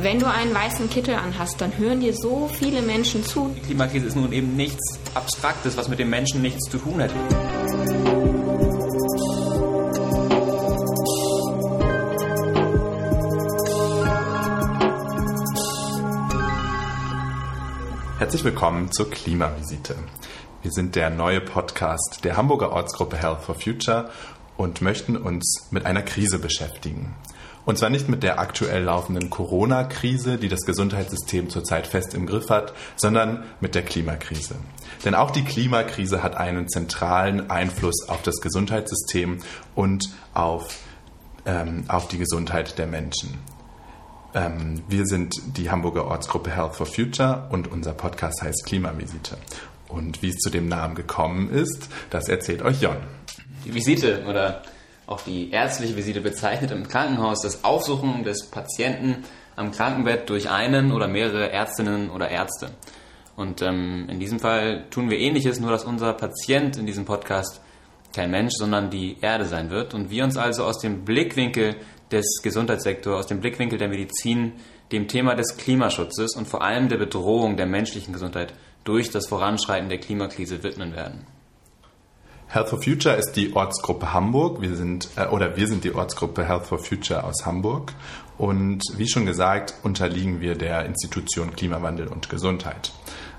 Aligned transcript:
wenn 0.00 0.20
du 0.20 0.26
einen 0.26 0.54
weißen 0.54 0.88
Kittel 0.90 1.14
anhast, 1.14 1.60
dann 1.60 1.76
hören 1.76 2.00
dir 2.00 2.14
so 2.14 2.48
viele 2.48 2.82
Menschen 2.82 3.24
zu. 3.24 3.52
Die 3.56 3.60
Klimakrise 3.60 4.06
ist 4.06 4.16
nun 4.16 4.32
eben 4.32 4.54
nichts 4.54 4.98
Abstraktes, 5.14 5.76
was 5.76 5.88
mit 5.88 5.98
dem 5.98 6.08
Menschen 6.08 6.40
nichts 6.40 6.70
zu 6.70 6.78
tun 6.78 7.02
hat. 7.02 7.10
Herzlich 18.18 18.44
willkommen 18.44 18.92
zur 18.92 19.10
Klimavisite. 19.10 19.96
Wir 20.62 20.70
sind 20.70 20.96
der 20.96 21.10
neue 21.10 21.40
Podcast 21.40 22.20
der 22.24 22.36
Hamburger 22.36 22.72
Ortsgruppe 22.72 23.16
Health 23.16 23.40
for 23.42 23.54
Future 23.54 24.10
und 24.56 24.80
möchten 24.80 25.16
uns 25.16 25.68
mit 25.70 25.86
einer 25.86 26.02
Krise 26.02 26.38
beschäftigen. 26.38 27.14
Und 27.68 27.76
zwar 27.76 27.90
nicht 27.90 28.08
mit 28.08 28.22
der 28.22 28.38
aktuell 28.38 28.84
laufenden 28.84 29.28
Corona-Krise, 29.28 30.38
die 30.38 30.48
das 30.48 30.60
Gesundheitssystem 30.60 31.50
zurzeit 31.50 31.86
fest 31.86 32.14
im 32.14 32.24
Griff 32.24 32.48
hat, 32.48 32.72
sondern 32.96 33.44
mit 33.60 33.74
der 33.74 33.82
Klimakrise. 33.82 34.54
Denn 35.04 35.14
auch 35.14 35.30
die 35.30 35.44
Klimakrise 35.44 36.22
hat 36.22 36.34
einen 36.34 36.70
zentralen 36.70 37.50
Einfluss 37.50 38.08
auf 38.08 38.22
das 38.22 38.36
Gesundheitssystem 38.40 39.40
und 39.74 40.08
auf, 40.32 40.78
ähm, 41.44 41.84
auf 41.88 42.08
die 42.08 42.16
Gesundheit 42.16 42.78
der 42.78 42.86
Menschen. 42.86 43.36
Ähm, 44.32 44.82
wir 44.88 45.04
sind 45.04 45.34
die 45.58 45.70
Hamburger 45.70 46.06
Ortsgruppe 46.06 46.48
Health 46.50 46.74
for 46.74 46.86
Future 46.86 47.48
und 47.50 47.70
unser 47.70 47.92
Podcast 47.92 48.40
heißt 48.40 48.64
Klimavisite. 48.64 49.36
Und 49.88 50.22
wie 50.22 50.30
es 50.30 50.36
zu 50.36 50.48
dem 50.48 50.68
Namen 50.68 50.94
gekommen 50.94 51.50
ist, 51.50 51.90
das 52.08 52.30
erzählt 52.30 52.62
euch 52.62 52.80
Jon. 52.80 52.96
Die 53.66 53.74
Visite 53.74 54.24
oder 54.26 54.62
auch 55.08 55.22
die 55.22 55.50
ärztliche 55.50 55.96
Visite 55.96 56.20
bezeichnet 56.20 56.70
im 56.70 56.86
Krankenhaus 56.86 57.40
das 57.40 57.64
Aufsuchen 57.64 58.24
des 58.24 58.50
Patienten 58.50 59.24
am 59.56 59.72
Krankenbett 59.72 60.28
durch 60.28 60.50
einen 60.50 60.92
oder 60.92 61.08
mehrere 61.08 61.50
Ärztinnen 61.50 62.10
oder 62.10 62.28
Ärzte. 62.28 62.70
Und 63.34 63.62
ähm, 63.62 64.06
in 64.10 64.20
diesem 64.20 64.38
Fall 64.38 64.84
tun 64.90 65.08
wir 65.10 65.18
ähnliches, 65.18 65.60
nur 65.60 65.70
dass 65.70 65.84
unser 65.84 66.12
Patient 66.12 66.76
in 66.76 66.84
diesem 66.84 67.06
Podcast 67.06 67.60
kein 68.14 68.30
Mensch, 68.30 68.52
sondern 68.56 68.90
die 68.90 69.16
Erde 69.20 69.46
sein 69.46 69.70
wird 69.70 69.94
und 69.94 70.10
wir 70.10 70.24
uns 70.24 70.36
also 70.36 70.64
aus 70.64 70.78
dem 70.78 71.04
Blickwinkel 71.04 71.76
des 72.10 72.40
Gesundheitssektors, 72.42 73.20
aus 73.20 73.26
dem 73.26 73.40
Blickwinkel 73.40 73.78
der 73.78 73.88
Medizin, 73.88 74.52
dem 74.92 75.08
Thema 75.08 75.34
des 75.34 75.56
Klimaschutzes 75.56 76.36
und 76.36 76.48
vor 76.48 76.62
allem 76.62 76.88
der 76.88 76.98
Bedrohung 76.98 77.56
der 77.56 77.66
menschlichen 77.66 78.12
Gesundheit 78.12 78.52
durch 78.84 79.10
das 79.10 79.26
Voranschreiten 79.26 79.88
der 79.88 79.98
Klimakrise 79.98 80.62
widmen 80.62 80.94
werden. 80.94 81.26
Health 82.50 82.70
for 82.70 82.82
Future 82.82 83.14
ist 83.14 83.32
die 83.32 83.54
Ortsgruppe 83.54 84.14
Hamburg. 84.14 84.62
Wir 84.62 84.74
sind 84.74 85.10
äh, 85.16 85.26
oder 85.26 85.56
wir 85.58 85.68
sind 85.68 85.84
die 85.84 85.94
Ortsgruppe 85.94 86.46
Health 86.46 86.66
for 86.66 86.78
Future 86.78 87.24
aus 87.24 87.44
Hamburg 87.44 87.92
und 88.38 88.80
wie 88.96 89.06
schon 89.06 89.26
gesagt 89.26 89.74
unterliegen 89.82 90.40
wir 90.40 90.54
der 90.54 90.86
Institution 90.86 91.54
Klimawandel 91.54 92.08
und 92.08 92.30
Gesundheit. 92.30 92.92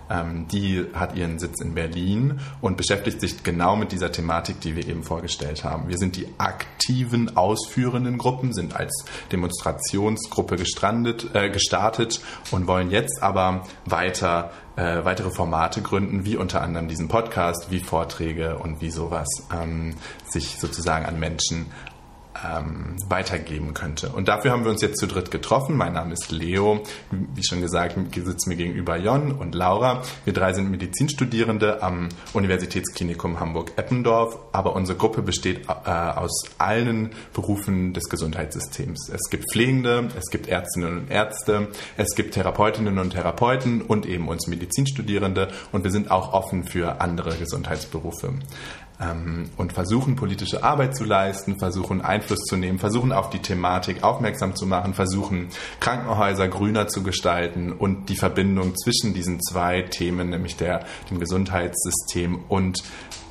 Ähm, 0.10 0.48
die 0.48 0.86
hat 0.94 1.16
ihren 1.16 1.40
Sitz 1.40 1.62
in 1.62 1.74
Berlin 1.74 2.40
und 2.62 2.78
beschäftigt 2.78 3.22
sich 3.22 3.44
genau 3.44 3.76
mit 3.76 3.92
dieser 3.92 4.12
Thematik, 4.12 4.60
die 4.62 4.76
wir 4.76 4.88
eben 4.88 5.04
vorgestellt 5.04 5.64
haben. 5.64 5.88
Wir 5.88 5.98
sind 5.98 6.16
die 6.16 6.28
aktiven 6.38 7.38
ausführenden 7.38 8.18
Gruppen, 8.18 8.54
sind 8.54 8.76
als 8.76 9.06
Demonstrationsgruppe 9.32 10.56
gestrandet, 10.56 11.30
äh, 11.34 11.50
gestartet 11.50 12.22
und 12.52 12.68
wollen 12.68 12.92
jetzt 12.92 13.22
aber 13.22 13.64
weiter 13.86 14.52
äh, 14.80 15.04
weitere 15.04 15.30
Formate 15.30 15.82
gründen, 15.82 16.26
wie 16.26 16.38
unter 16.38 16.62
anderem 16.62 16.88
diesen 16.88 17.10
Podcast, 17.10 17.70
wie 17.70 17.82
Vorträge 17.82 18.58
und 18.60 18.82
wie 18.82 18.92
sowas 18.92 19.28
ähm, 19.54 19.96
sich 20.26 20.58
sozusagen 20.58 21.06
an 21.06 21.20
Menschen 21.20 21.66
ähm, 22.46 22.96
weitergeben 23.08 23.74
könnte. 23.74 24.10
Und 24.10 24.28
dafür 24.28 24.52
haben 24.52 24.64
wir 24.64 24.72
uns 24.72 24.82
jetzt 24.82 25.00
zu 25.00 25.08
dritt 25.08 25.32
getroffen. 25.32 25.76
Mein 25.76 25.94
Name 25.94 26.14
ist 26.14 26.32
Leo. 26.32 26.84
Wie 27.12 27.44
schon 27.44 27.62
gesagt, 27.62 27.98
sitzen 28.14 28.50
mir 28.50 28.56
gegenüber 28.56 28.98
Jon 28.98 29.32
und 29.32 29.56
Laura. 29.56 30.02
Wir 30.26 30.34
drei 30.34 30.54
sind 30.54 30.70
Medizinstudierende 30.72 31.82
am 31.82 32.10
Universitätsklinikum 32.34 33.40
Hamburg-Eppendorf. 33.40 34.38
Aber 34.52 34.76
unsere 34.76 34.98
Gruppe 34.98 35.22
besteht 35.22 35.68
äh, 35.68 35.92
aus 35.92 36.44
allen 36.58 37.12
Berufen 37.34 37.94
des 37.94 38.06
Gesundheitssystems. 38.10 39.10
Es 39.10 39.30
gibt 39.30 39.52
Pflegende, 39.52 40.10
es 40.18 40.30
gibt 40.30 40.48
Ärztinnen 40.48 41.00
und 41.00 41.12
Ärzte, 41.12 41.68
es 41.98 42.16
gibt 42.16 42.34
Therapeutinnen 42.34 43.00
und 43.00 43.12
Therapeuten 43.12 43.82
und 43.82 44.06
eben 44.06 44.28
uns 44.28 44.48
Medizinstudierende. 44.48 45.50
Und 45.72 45.84
wir 45.84 45.92
sind 45.92 46.12
auch 46.12 46.34
offen 46.34 46.64
für 46.64 47.02
andere 47.02 47.36
Gesundheitsberufe 47.36 48.34
ähm, 49.02 49.50
und 49.58 49.74
versuchen 49.74 50.16
politische 50.16 50.64
Arbeit 50.64 50.96
zu 50.96 51.04
leisten, 51.04 51.58
versuchen 51.58 52.02
Einfluss 52.02 52.40
zu 52.42 52.58
nehmen, 52.58 52.80
versuchen 52.80 53.12
auf 53.12 53.30
die 53.30 53.40
Thematik 53.40 54.04
aufmerksam 54.04 54.56
zu 54.56 54.66
machen, 54.66 54.94
versuchen 54.94 55.50
Krankenhäuser 55.80 56.48
grüner 56.48 56.88
zu 56.88 57.04
gestalten 57.04 57.72
und 57.72 58.10
die 58.10 58.16
Verbindung 58.16 58.76
zwischen 58.76 59.14
diesen 59.14 59.42
zwei 59.42 59.84
Themen, 59.84 60.30
nämlich 60.30 60.58
der, 60.58 60.86
dem 61.10 61.20
Gesundheitssystem 61.20 62.40
und 62.48 62.84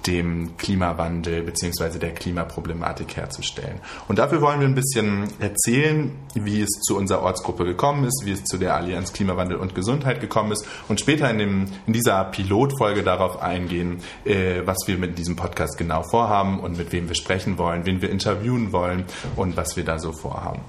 dem 0.06 0.56
Klimawandel 0.56 1.42
bzw. 1.42 1.98
der 1.98 2.12
Klimaproblematik 2.12 3.16
herzustellen. 3.16 3.80
Und 4.08 4.18
dafür 4.18 4.40
wollen 4.40 4.60
wir 4.60 4.68
ein 4.68 4.74
bisschen 4.74 5.28
erzählen, 5.38 6.12
wie 6.34 6.62
es 6.62 6.70
zu 6.86 6.96
unserer 6.96 7.22
Ortsgruppe 7.22 7.64
gekommen 7.64 8.04
ist, 8.04 8.22
wie 8.24 8.32
es 8.32 8.44
zu 8.44 8.58
der 8.58 8.74
Allianz 8.74 9.12
Klimawandel 9.12 9.58
und 9.58 9.74
Gesundheit 9.74 10.20
gekommen 10.20 10.52
ist 10.52 10.66
und 10.88 11.00
später 11.00 11.30
in, 11.30 11.38
dem, 11.38 11.66
in 11.86 11.92
dieser 11.92 12.24
Pilotfolge 12.24 13.02
darauf 13.02 13.42
eingehen, 13.42 14.00
äh, 14.24 14.62
was 14.64 14.78
wir 14.86 14.98
mit 14.98 15.18
diesem 15.18 15.36
Podcast 15.36 15.76
genau 15.78 16.02
vorhaben 16.02 16.60
und 16.60 16.78
mit 16.78 16.92
wem 16.92 17.08
wir 17.08 17.16
sprechen 17.16 17.58
wollen, 17.58 17.86
wen 17.86 18.00
wir 18.00 18.10
interviewen 18.10 18.72
wollen 18.72 19.04
und 19.36 19.56
was 19.56 19.76
wir 19.76 19.84
da 19.84 19.98
so 19.98 20.12
vorhaben. 20.12 20.60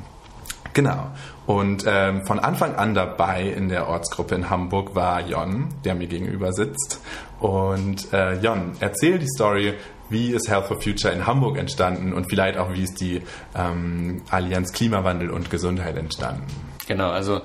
Genau. 0.80 1.12
Und 1.46 1.84
ähm, 1.86 2.26
von 2.26 2.40
Anfang 2.40 2.76
an 2.76 2.94
dabei 2.94 3.44
in 3.44 3.68
der 3.68 3.90
Ortsgruppe 3.90 4.34
in 4.36 4.50
Hamburg 4.50 4.96
war 4.96 5.20
Jon, 5.20 5.68
der 5.84 5.94
mir 5.94 6.08
gegenüber 6.08 6.54
sitzt. 6.54 7.02
Und 7.42 8.14
äh, 8.14 8.36
Jon, 8.36 8.78
erzähl 8.80 9.20
die 9.20 9.28
Story, 9.28 9.74
wie 10.08 10.30
ist 10.32 10.48
Health 10.48 10.68
for 10.68 10.82
Future 10.82 11.14
in 11.14 11.28
Hamburg 11.28 11.58
entstanden 11.58 12.14
und 12.14 12.30
vielleicht 12.30 12.58
auch, 12.58 12.72
wie 12.72 12.84
ist 12.84 13.02
die 13.02 13.22
ähm, 13.58 14.22
Allianz 14.30 14.72
Klimawandel 14.72 15.32
und 15.32 15.50
Gesundheit 15.50 15.98
entstanden? 15.98 16.46
Genau, 16.88 17.10
also 17.10 17.42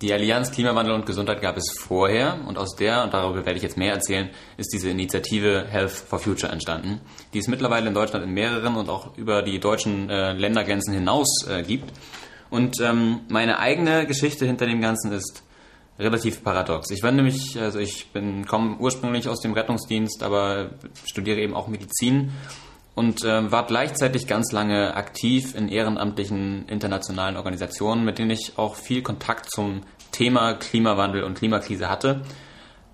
die 0.00 0.10
Allianz 0.10 0.50
Klimawandel 0.50 0.94
und 0.94 1.04
Gesundheit 1.04 1.42
gab 1.42 1.58
es 1.58 1.70
vorher 1.78 2.38
und 2.46 2.56
aus 2.56 2.74
der, 2.74 3.04
und 3.04 3.12
darüber 3.12 3.44
werde 3.44 3.58
ich 3.58 3.62
jetzt 3.62 3.76
mehr 3.76 3.92
erzählen, 3.92 4.30
ist 4.56 4.72
diese 4.72 4.88
Initiative 4.88 5.66
Health 5.68 5.90
for 5.90 6.20
Future 6.20 6.50
entstanden, 6.50 7.02
die 7.34 7.38
es 7.38 7.48
mittlerweile 7.48 7.88
in 7.88 7.94
Deutschland 7.94 8.24
in 8.24 8.32
mehreren 8.32 8.76
und 8.76 8.88
auch 8.88 9.14
über 9.18 9.42
die 9.42 9.60
deutschen 9.60 10.08
äh, 10.08 10.32
Ländergrenzen 10.32 10.94
hinaus 10.94 11.46
äh, 11.50 11.62
gibt. 11.62 11.92
Und 12.50 12.80
ähm, 12.80 13.20
meine 13.28 13.58
eigene 13.58 14.06
Geschichte 14.06 14.46
hinter 14.46 14.66
dem 14.66 14.80
Ganzen 14.80 15.12
ist 15.12 15.42
relativ 15.98 16.44
paradox. 16.44 16.90
Ich 16.90 17.02
war 17.02 17.10
nämlich, 17.10 17.58
also 17.60 17.78
ich 17.78 18.12
bin 18.12 18.46
komme 18.46 18.76
ursprünglich 18.78 19.28
aus 19.28 19.40
dem 19.40 19.52
Rettungsdienst, 19.52 20.22
aber 20.22 20.70
studiere 21.04 21.40
eben 21.40 21.54
auch 21.54 21.68
Medizin 21.68 22.30
und 22.94 23.24
äh, 23.24 23.50
war 23.50 23.66
gleichzeitig 23.66 24.26
ganz 24.26 24.52
lange 24.52 24.94
aktiv 24.94 25.54
in 25.54 25.68
ehrenamtlichen 25.68 26.66
internationalen 26.68 27.36
Organisationen, 27.36 28.04
mit 28.04 28.18
denen 28.18 28.30
ich 28.30 28.52
auch 28.56 28.76
viel 28.76 29.02
Kontakt 29.02 29.50
zum 29.50 29.82
Thema 30.12 30.54
Klimawandel 30.54 31.24
und 31.24 31.36
Klimakrise 31.36 31.88
hatte. 31.88 32.22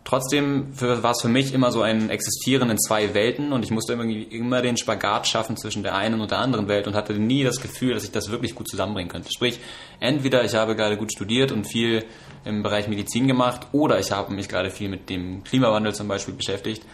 Trotzdem 0.05 0.69
war 0.79 1.13
es 1.13 1.23
für 1.23 1.29
mich 1.29 1.55
immer 1.55 1.73
so 1.73 1.81
ein 1.81 2.11
Existieren 2.11 2.69
in 2.69 2.79
zwei 2.79 3.15
Welten 3.15 3.53
und 3.53 3.65
ich 3.65 3.71
musste 3.71 3.95
irgendwie 3.95 4.23
immer 4.25 4.61
den 4.61 4.77
Spagat 4.77 5.27
schaffen 5.27 5.57
zwischen 5.57 5.83
der 5.83 5.95
einen 5.95 6.21
und 6.21 6.31
der 6.31 6.41
anderen 6.41 6.69
Welt 6.69 6.87
und 6.87 6.95
hatte 6.95 7.15
nie 7.15 7.43
das 7.43 7.59
Gefühl, 7.59 7.95
dass 7.95 8.05
ich 8.05 8.11
das 8.11 8.31
wirklich 8.31 8.55
gut 8.55 8.69
zusammenbringen 8.69 9.11
könnte. 9.11 9.31
Sprich, 9.33 9.61
entweder 10.01 10.45
ich 10.45 10.55
habe 10.55 10.77
gerade 10.77 10.99
gut 10.99 11.11
studiert 11.11 11.53
und 11.53 11.65
viel 11.65 12.05
im 12.45 12.63
Bereich 12.63 12.87
Medizin 12.87 13.27
gemacht 13.27 13.69
oder 13.73 13.99
ich 13.99 14.13
habe 14.13 14.35
mich 14.35 14.51
gerade 14.51 14.71
viel 14.71 14.91
mit 14.91 15.09
dem 15.09 15.43
Klimawandel 15.43 15.95
zum 15.95 16.07
Beispiel 16.07 16.35
beschäftigt. 16.35 16.85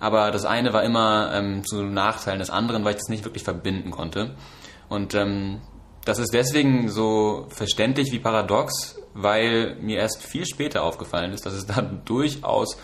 Aber 0.00 0.30
das 0.30 0.46
eine 0.46 0.72
war 0.72 0.84
immer 0.84 1.32
ähm, 1.34 1.64
zu 1.66 1.82
Nachteilen 1.82 2.38
des 2.38 2.48
anderen, 2.48 2.82
weil 2.84 2.92
ich 2.92 3.00
das 3.00 3.08
nicht 3.10 3.24
wirklich 3.24 3.44
verbinden 3.44 3.90
konnte. 3.90 4.34
Und 4.88 5.14
ähm, 5.14 5.60
das 6.06 6.18
ist 6.18 6.32
deswegen 6.32 6.88
so 6.88 7.46
verständlich 7.50 8.10
wie 8.10 8.18
paradox, 8.18 8.96
weil 9.14 9.76
mir 9.80 9.98
erst 9.98 10.22
viel 10.22 10.44
später 10.44 10.82
aufgefallen 10.82 11.32
ist, 11.32 11.46
dass 11.46 11.54
es 11.54 11.66
da 11.66 11.80
durchaus 12.04 12.76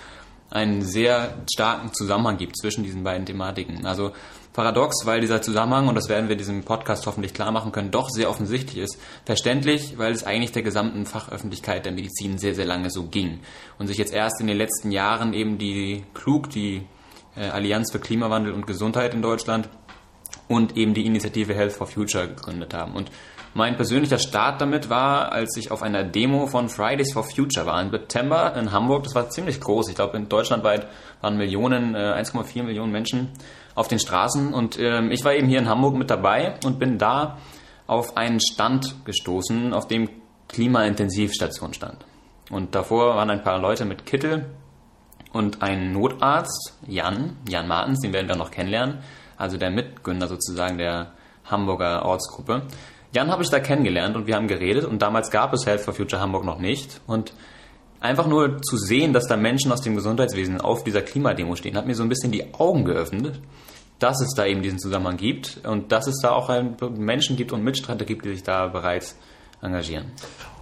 einen 0.51 0.83
sehr 0.83 1.35
starken 1.53 1.93
Zusammenhang 1.93 2.37
gibt 2.37 2.59
zwischen 2.59 2.83
diesen 2.83 3.05
beiden 3.05 3.25
Thematiken. 3.25 3.87
Also 3.87 4.13
paradox, 4.53 5.07
weil 5.07 5.21
dieser 5.21 5.43
Zusammenhang, 5.43 5.89
und 5.89 5.95
das 5.95 6.09
werden 6.09 6.29
wir 6.29 6.37
diesem 6.37 6.65
Podcast 6.65 7.07
hoffentlich 7.07 7.35
klar 7.35 7.53
machen 7.53 7.71
können, 7.71 7.93
doch 7.93 8.09
sehr 8.09 8.29
offensichtlich 8.29 8.79
ist. 8.79 8.99
Verständlich, 9.25 9.97
weil 9.97 10.13
es 10.13 10.25
eigentlich 10.25 10.53
der 10.53 10.63
gesamten 10.63 11.07
Fachöffentlichkeit 11.07 11.85
der 11.85 11.93
Medizin 11.93 12.39
sehr, 12.39 12.55
sehr 12.55 12.67
lange 12.67 12.91
so 12.91 13.05
ging. 13.05 13.41
Und 13.79 13.87
sich 13.87 13.99
jetzt 13.99 14.13
erst 14.13 14.41
in 14.41 14.49
den 14.49 14.57
letzten 14.57 14.91
Jahren 14.91 15.35
eben 15.35 15.59
die 15.59 16.05
klug, 16.15 16.51
die 16.51 16.83
äh, 17.37 17.45
Allianz 17.45 17.93
für 17.93 18.01
Klimawandel 18.01 18.53
und 18.53 18.67
Gesundheit 18.67 19.15
in 19.15 19.23
Deutschland 19.23 19.69
und 20.51 20.77
eben 20.77 20.95
die 20.95 21.07
Initiative 21.07 21.55
Health 21.55 21.73
for 21.73 21.87
Future 21.87 22.27
gegründet 22.27 22.75
haben. 22.75 22.95
Und 22.95 23.13
mein 23.55 23.77
persönlicher 23.77 24.19
Start 24.19 24.61
damit 24.61 24.91
war, 24.91 25.31
als 25.31 25.57
ich 25.57 25.71
auf 25.71 25.81
einer 25.81 26.03
Demo 26.03 26.49
von 26.49 26.69
Fridays 26.69 27.13
for 27.13 27.23
Future 27.23 27.67
war 27.67 27.81
im 27.81 27.91
September 27.91 28.57
in 28.57 28.73
Hamburg. 28.73 29.05
Das 29.05 29.15
war 29.15 29.31
ziemlich 29.31 29.61
groß. 29.61 29.89
Ich 29.89 29.95
glaube, 29.95 30.17
in 30.17 30.29
deutschlandweit 30.29 30.89
waren 31.21 31.37
Millionen, 31.37 31.95
äh, 31.95 31.99
1,4 31.99 32.65
Millionen 32.65 32.91
Menschen 32.91 33.29
auf 33.77 33.87
den 33.87 34.01
Straßen. 34.01 34.53
Und 34.53 34.77
ähm, 34.81 35.13
ich 35.13 35.25
war 35.25 35.35
eben 35.35 35.47
hier 35.47 35.61
in 35.61 35.69
Hamburg 35.69 35.95
mit 35.95 36.11
dabei 36.11 36.57
und 36.65 36.81
bin 36.81 36.99
da 36.99 37.39
auf 37.87 38.17
einen 38.17 38.41
Stand 38.41 39.05
gestoßen, 39.05 39.73
auf 39.73 39.87
dem 39.87 40.09
Klimaintensivstation 40.49 41.75
stand. 41.75 42.05
Und 42.51 42.75
davor 42.75 43.15
waren 43.15 43.31
ein 43.31 43.43
paar 43.45 43.61
Leute 43.61 43.85
mit 43.85 44.05
Kittel 44.05 44.47
und 45.33 45.63
ein 45.63 45.93
Notarzt, 45.93 46.77
Jan, 46.89 47.37
Jan 47.49 47.69
Martens, 47.69 48.01
den 48.01 48.13
werden 48.13 48.29
wir 48.29 48.35
noch 48.35 48.51
kennenlernen, 48.51 48.99
also 49.41 49.57
der 49.57 49.71
Mitgründer 49.71 50.29
sozusagen 50.29 50.79
der 50.79 51.13
Hamburger 51.45 52.05
Ortsgruppe. 52.05 52.63
Jan 53.13 53.31
habe 53.31 53.43
ich 53.43 53.51
da 53.51 53.59
kennengelernt 53.59 54.15
und 54.15 54.27
wir 54.27 54.37
haben 54.37 54.47
geredet 54.47 54.85
und 54.85 55.03
damals 55.03 55.31
gab 55.31 55.53
es 55.53 55.67
Health 55.67 55.81
for 55.81 55.95
Future 55.95 56.23
Hamburg 56.23 56.45
noch 56.45 56.61
nicht 56.61 57.01
und 57.07 57.33
einfach 57.99 58.27
nur 58.27 58.63
zu 58.63 58.77
sehen, 58.77 59.13
dass 59.13 59.27
da 59.27 59.37
Menschen 59.37 59.73
aus 59.73 59.81
dem 59.83 59.97
Gesundheitswesen 59.97 60.61
auf 60.61 60.85
dieser 60.85 61.03
Klimademo 61.03 61.57
stehen, 61.57 61.77
hat 61.77 61.87
mir 61.87 61.95
so 61.95 62.03
ein 62.03 62.09
bisschen 62.09 62.31
die 62.31 62.55
Augen 62.55 62.85
geöffnet, 62.85 63.41
dass 63.99 64.21
es 64.21 64.35
da 64.35 64.47
eben 64.47 64.63
diesen 64.63 64.79
Zusammenhang 64.79 65.17
gibt 65.17 65.61
und 65.65 65.91
dass 65.93 66.07
es 66.07 66.21
da 66.23 66.31
auch 66.31 66.51
Menschen 66.97 67.37
gibt 67.37 67.53
und 67.53 67.65
Mitstreiter 67.65 68.05
gibt, 68.05 68.25
die 68.25 68.31
sich 68.31 68.43
da 68.43 68.69
bereits 68.69 69.19
engagieren. 69.63 70.13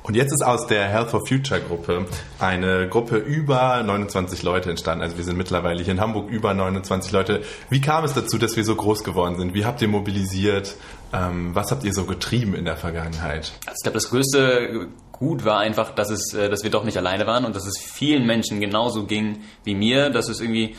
Und 0.08 0.14
jetzt 0.14 0.32
ist 0.32 0.42
aus 0.42 0.66
der 0.66 0.88
Health 0.88 1.10
for 1.10 1.26
Future 1.26 1.60
Gruppe 1.60 2.06
eine 2.38 2.88
Gruppe 2.88 3.18
über 3.18 3.82
29 3.82 4.42
Leute 4.42 4.70
entstanden. 4.70 5.02
Also 5.02 5.18
wir 5.18 5.24
sind 5.24 5.36
mittlerweile 5.36 5.82
hier 5.82 5.92
in 5.92 6.00
Hamburg 6.00 6.30
über 6.30 6.54
29 6.54 7.12
Leute. 7.12 7.42
Wie 7.68 7.82
kam 7.82 8.04
es 8.04 8.14
dazu, 8.14 8.38
dass 8.38 8.56
wir 8.56 8.64
so 8.64 8.74
groß 8.74 9.04
geworden 9.04 9.36
sind? 9.36 9.52
Wie 9.52 9.66
habt 9.66 9.82
ihr 9.82 9.88
mobilisiert? 9.88 10.76
Ähm, 11.12 11.54
was 11.54 11.70
habt 11.70 11.84
ihr 11.84 11.92
so 11.92 12.04
getrieben 12.04 12.54
in 12.54 12.64
der 12.64 12.78
Vergangenheit? 12.78 13.52
Also 13.66 13.74
ich 13.76 13.82
glaube, 13.82 13.94
das 13.94 14.08
größte 14.08 14.88
Gut 15.12 15.44
war 15.44 15.58
einfach, 15.58 15.94
dass 15.94 16.08
es, 16.08 16.32
äh, 16.32 16.48
dass 16.48 16.62
wir 16.62 16.70
doch 16.70 16.84
nicht 16.84 16.96
alleine 16.96 17.26
waren 17.26 17.44
und 17.44 17.54
dass 17.54 17.66
es 17.66 17.76
vielen 17.76 18.24
Menschen 18.24 18.60
genauso 18.60 19.04
ging 19.04 19.40
wie 19.64 19.74
mir, 19.74 20.08
dass 20.08 20.30
es 20.30 20.40
irgendwie 20.40 20.74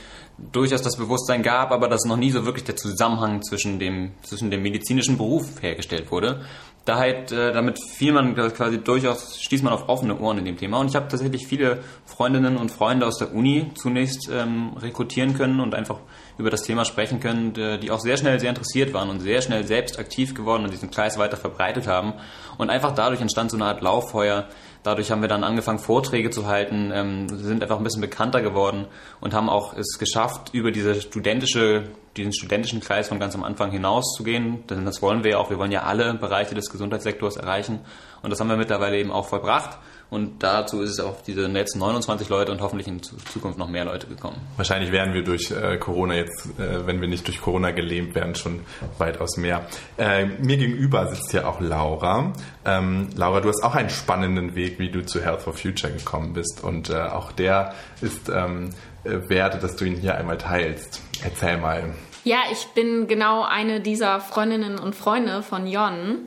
durchaus 0.51 0.81
das 0.81 0.95
Bewusstsein 0.95 1.43
gab, 1.43 1.71
aber 1.71 1.87
dass 1.87 2.05
noch 2.05 2.15
nie 2.15 2.31
so 2.31 2.45
wirklich 2.45 2.63
der 2.63 2.77
Zusammenhang 2.77 3.43
zwischen 3.43 3.77
dem, 3.77 4.13
zwischen 4.23 4.49
dem 4.49 4.63
medizinischen 4.63 5.17
Beruf 5.17 5.61
hergestellt 5.61 6.09
wurde 6.09 6.45
da 6.89 6.97
halt, 6.97 7.31
äh, 7.31 7.53
damit 7.53 7.79
fiel 7.79 8.11
man 8.13 8.35
quasi 8.35 8.79
durchaus, 8.79 9.39
stieß 9.39 9.61
man 9.61 9.73
auf 9.73 9.87
offene 9.87 10.19
Ohren 10.19 10.39
in 10.39 10.45
dem 10.45 10.57
Thema. 10.57 10.79
Und 10.79 10.87
ich 10.87 10.95
habe 10.95 11.07
tatsächlich 11.07 11.45
viele 11.45 11.79
Freundinnen 12.05 12.57
und 12.57 12.71
Freunde 12.71 13.05
aus 13.05 13.19
der 13.19 13.33
Uni 13.33 13.71
zunächst 13.75 14.29
ähm, 14.31 14.73
rekrutieren 14.81 15.35
können 15.35 15.59
und 15.59 15.75
einfach 15.75 15.99
über 16.39 16.49
das 16.49 16.63
Thema 16.63 16.85
sprechen 16.85 17.19
können, 17.19 17.53
die 17.53 17.91
auch 17.91 17.99
sehr 17.99 18.17
schnell 18.17 18.39
sehr 18.39 18.49
interessiert 18.49 18.93
waren 18.93 19.09
und 19.09 19.19
sehr 19.19 19.41
schnell 19.41 19.67
selbst 19.67 19.99
aktiv 19.99 20.33
geworden 20.33 20.63
und 20.63 20.71
diesen 20.71 20.89
Kreis 20.89 21.19
weiter 21.19 21.37
verbreitet 21.37 21.85
haben. 21.85 22.13
Und 22.57 22.69
einfach 22.69 22.95
dadurch 22.95 23.21
entstand 23.21 23.51
so 23.51 23.57
eine 23.57 23.65
Art 23.65 23.81
Lauffeuer. 23.81 24.47
Dadurch 24.81 25.11
haben 25.11 25.21
wir 25.21 25.27
dann 25.27 25.43
angefangen, 25.43 25.79
Vorträge 25.79 26.29
zu 26.29 26.47
halten, 26.47 26.91
ähm, 26.93 27.27
sind 27.27 27.61
einfach 27.61 27.77
ein 27.77 27.83
bisschen 27.83 28.01
bekannter 28.01 28.41
geworden 28.41 28.87
und 29.19 29.33
haben 29.33 29.49
auch 29.49 29.75
es 29.75 29.99
geschafft, 29.99 30.53
über 30.53 30.71
diese 30.71 31.01
studentische 31.01 31.83
diesen 32.17 32.33
studentischen 32.33 32.81
Kreis 32.81 33.07
von 33.07 33.19
ganz 33.19 33.35
am 33.35 33.43
Anfang 33.43 33.71
hinauszugehen. 33.71 34.65
Denn 34.67 34.85
das 34.85 35.01
wollen 35.01 35.23
wir 35.23 35.31
ja 35.31 35.37
auch. 35.37 35.49
Wir 35.49 35.57
wollen 35.57 35.71
ja 35.71 35.83
alle 35.83 36.13
Bereiche 36.13 36.55
des 36.55 36.69
Gesundheitssektors 36.69 37.37
erreichen. 37.37 37.79
Und 38.21 38.31
das 38.31 38.39
haben 38.39 38.49
wir 38.49 38.57
mittlerweile 38.57 38.97
eben 38.97 39.11
auch 39.11 39.27
vollbracht. 39.27 39.77
Und 40.09 40.41
dazu 40.41 40.81
ist 40.81 40.91
es 40.91 40.99
auf 40.99 41.21
diese 41.21 41.45
letzten 41.45 41.79
29 41.79 42.29
Leute 42.29 42.51
und 42.51 42.61
hoffentlich 42.61 42.87
in 42.87 43.01
Zukunft 43.03 43.59
noch 43.59 43.67
mehr 43.67 43.85
Leute 43.85 44.07
gekommen. 44.07 44.37
Wahrscheinlich 44.57 44.91
wären 44.91 45.13
wir 45.13 45.23
durch 45.23 45.51
äh, 45.51 45.77
Corona 45.77 46.15
jetzt, 46.15 46.47
äh, 46.59 46.87
wenn 46.87 46.99
wir 46.99 47.07
nicht 47.07 47.27
durch 47.27 47.39
Corona 47.39 47.71
gelähmt 47.71 48.15
wären, 48.15 48.33
schon 48.33 48.61
weitaus 48.97 49.37
mehr. 49.37 49.67
Äh, 49.97 50.25
mir 50.25 50.57
gegenüber 50.57 51.07
sitzt 51.07 51.31
ja 51.33 51.47
auch 51.47 51.61
Laura. 51.61 52.33
Ähm, 52.65 53.09
Laura, 53.15 53.39
du 53.41 53.49
hast 53.49 53.63
auch 53.63 53.75
einen 53.75 53.91
spannenden 53.91 54.55
Weg, 54.55 54.79
wie 54.79 54.89
du 54.89 55.05
zu 55.05 55.21
Health 55.21 55.41
for 55.41 55.53
Future 55.53 55.93
gekommen 55.93 56.33
bist. 56.33 56.63
Und 56.63 56.89
äh, 56.89 56.95
auch 56.95 57.31
der 57.31 57.75
ist 58.01 58.29
ähm, 58.29 58.71
äh, 59.03 59.29
wert, 59.29 59.61
dass 59.61 59.75
du 59.75 59.85
ihn 59.85 59.95
hier 59.95 60.15
einmal 60.15 60.39
teilst. 60.39 61.01
Erzähl 61.23 61.57
mal. 61.57 61.93
Ja, 62.23 62.39
ich 62.51 62.67
bin 62.75 63.07
genau 63.07 63.43
eine 63.43 63.79
dieser 63.79 64.19
Freundinnen 64.19 64.77
und 64.77 64.95
Freunde 64.95 65.41
von 65.41 65.67
Jon 65.67 66.25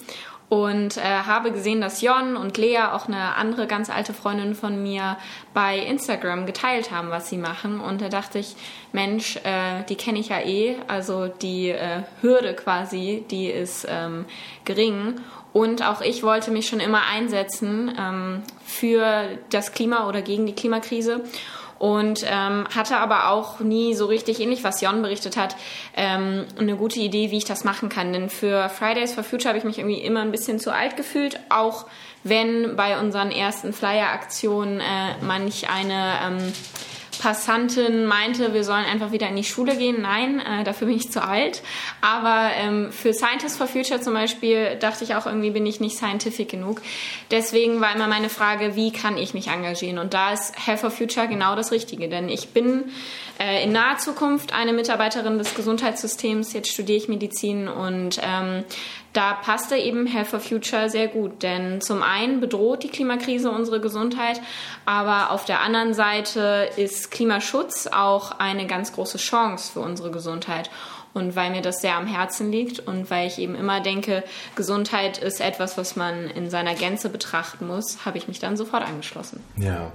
und 0.52 0.98
äh, 0.98 1.00
habe 1.00 1.50
gesehen, 1.50 1.80
dass 1.80 2.02
Jon 2.02 2.36
und 2.36 2.58
Lea, 2.58 2.80
auch 2.92 3.08
eine 3.08 3.36
andere 3.36 3.66
ganz 3.66 3.88
alte 3.88 4.12
Freundin 4.12 4.54
von 4.54 4.82
mir, 4.82 5.16
bei 5.54 5.78
Instagram 5.78 6.44
geteilt 6.44 6.90
haben, 6.90 7.08
was 7.08 7.30
sie 7.30 7.38
machen. 7.38 7.80
Und 7.80 8.02
da 8.02 8.10
dachte 8.10 8.38
ich, 8.38 8.54
Mensch, 8.92 9.36
äh, 9.44 9.82
die 9.88 9.94
kenne 9.94 10.18
ich 10.18 10.28
ja 10.28 10.40
eh. 10.40 10.76
Also 10.88 11.28
die 11.28 11.70
äh, 11.70 12.02
Hürde 12.20 12.52
quasi, 12.52 13.24
die 13.30 13.46
ist 13.46 13.86
ähm, 13.88 14.26
gering. 14.66 15.22
Und 15.54 15.82
auch 15.88 16.02
ich 16.02 16.22
wollte 16.22 16.50
mich 16.50 16.68
schon 16.68 16.80
immer 16.80 17.00
einsetzen 17.10 17.90
ähm, 17.98 18.42
für 18.62 19.28
das 19.48 19.72
Klima 19.72 20.06
oder 20.06 20.20
gegen 20.20 20.44
die 20.44 20.54
Klimakrise 20.54 21.22
und 21.82 22.24
ähm, 22.28 22.64
hatte 22.72 22.98
aber 22.98 23.28
auch 23.30 23.58
nie 23.58 23.94
so 23.94 24.06
richtig, 24.06 24.38
ähnlich 24.38 24.62
was 24.62 24.80
Jon 24.80 25.02
berichtet 25.02 25.36
hat, 25.36 25.56
ähm, 25.96 26.46
eine 26.56 26.76
gute 26.76 27.00
Idee, 27.00 27.32
wie 27.32 27.38
ich 27.38 27.44
das 27.44 27.64
machen 27.64 27.88
kann. 27.88 28.12
Denn 28.12 28.30
für 28.30 28.68
Fridays 28.68 29.14
for 29.14 29.24
Future 29.24 29.48
habe 29.48 29.58
ich 29.58 29.64
mich 29.64 29.80
irgendwie 29.80 30.00
immer 30.00 30.20
ein 30.20 30.30
bisschen 30.30 30.60
zu 30.60 30.72
alt 30.72 30.96
gefühlt, 30.96 31.40
auch 31.48 31.86
wenn 32.22 32.76
bei 32.76 33.00
unseren 33.00 33.32
ersten 33.32 33.72
Flyer-Aktionen 33.72 34.78
äh, 34.78 35.24
manch 35.26 35.70
eine 35.70 36.18
ähm, 36.24 36.52
Passantin 37.22 38.04
meinte, 38.04 38.52
wir 38.52 38.64
sollen 38.64 38.84
einfach 38.84 39.12
wieder 39.12 39.28
in 39.28 39.36
die 39.36 39.44
Schule 39.44 39.76
gehen. 39.76 40.02
Nein, 40.02 40.40
äh, 40.40 40.64
dafür 40.64 40.88
bin 40.88 40.96
ich 40.96 41.12
zu 41.12 41.22
alt. 41.22 41.62
Aber 42.00 42.50
ähm, 42.56 42.90
für 42.90 43.14
Scientists 43.14 43.56
for 43.56 43.68
Future 43.68 44.00
zum 44.00 44.12
Beispiel 44.12 44.74
dachte 44.80 45.04
ich 45.04 45.14
auch 45.14 45.26
irgendwie, 45.26 45.50
bin 45.50 45.64
ich 45.64 45.78
nicht 45.78 45.96
scientific 45.96 46.48
genug. 46.48 46.82
Deswegen 47.30 47.80
war 47.80 47.94
immer 47.94 48.08
meine 48.08 48.28
Frage, 48.28 48.74
wie 48.74 48.90
kann 48.90 49.18
ich 49.18 49.34
mich 49.34 49.46
engagieren? 49.46 49.98
Und 49.98 50.14
da 50.14 50.32
ist 50.32 50.66
Health 50.66 50.80
for 50.80 50.90
Future 50.90 51.28
genau 51.28 51.54
das 51.54 51.70
Richtige. 51.70 52.08
Denn 52.08 52.28
ich 52.28 52.48
bin 52.48 52.90
äh, 53.38 53.62
in 53.62 53.70
naher 53.70 53.98
Zukunft 53.98 54.52
eine 54.52 54.72
Mitarbeiterin 54.72 55.38
des 55.38 55.54
Gesundheitssystems. 55.54 56.52
Jetzt 56.54 56.72
studiere 56.72 56.98
ich 56.98 57.06
Medizin 57.06 57.68
und 57.68 58.18
ähm, 58.20 58.64
da 59.12 59.34
passte 59.34 59.76
eben 59.76 60.06
Health 60.06 60.28
for 60.28 60.40
Future 60.40 60.88
sehr 60.88 61.08
gut, 61.08 61.42
denn 61.42 61.80
zum 61.80 62.02
einen 62.02 62.40
bedroht 62.40 62.82
die 62.82 62.88
Klimakrise 62.88 63.50
unsere 63.50 63.80
Gesundheit, 63.80 64.40
aber 64.86 65.30
auf 65.30 65.44
der 65.44 65.60
anderen 65.60 65.94
Seite 65.94 66.70
ist 66.76 67.10
Klimaschutz 67.10 67.86
auch 67.86 68.32
eine 68.38 68.66
ganz 68.66 68.92
große 68.92 69.18
Chance 69.18 69.72
für 69.72 69.80
unsere 69.80 70.10
Gesundheit. 70.10 70.70
Und 71.14 71.36
weil 71.36 71.50
mir 71.50 71.60
das 71.60 71.82
sehr 71.82 71.96
am 71.96 72.06
Herzen 72.06 72.50
liegt 72.50 72.80
und 72.80 73.10
weil 73.10 73.26
ich 73.26 73.38
eben 73.38 73.54
immer 73.54 73.80
denke, 73.80 74.24
Gesundheit 74.56 75.18
ist 75.18 75.42
etwas, 75.42 75.76
was 75.76 75.94
man 75.94 76.30
in 76.30 76.48
seiner 76.48 76.74
Gänze 76.74 77.10
betrachten 77.10 77.66
muss, 77.66 78.06
habe 78.06 78.16
ich 78.16 78.28
mich 78.28 78.38
dann 78.38 78.56
sofort 78.56 78.82
angeschlossen. 78.82 79.44
Ja, 79.58 79.92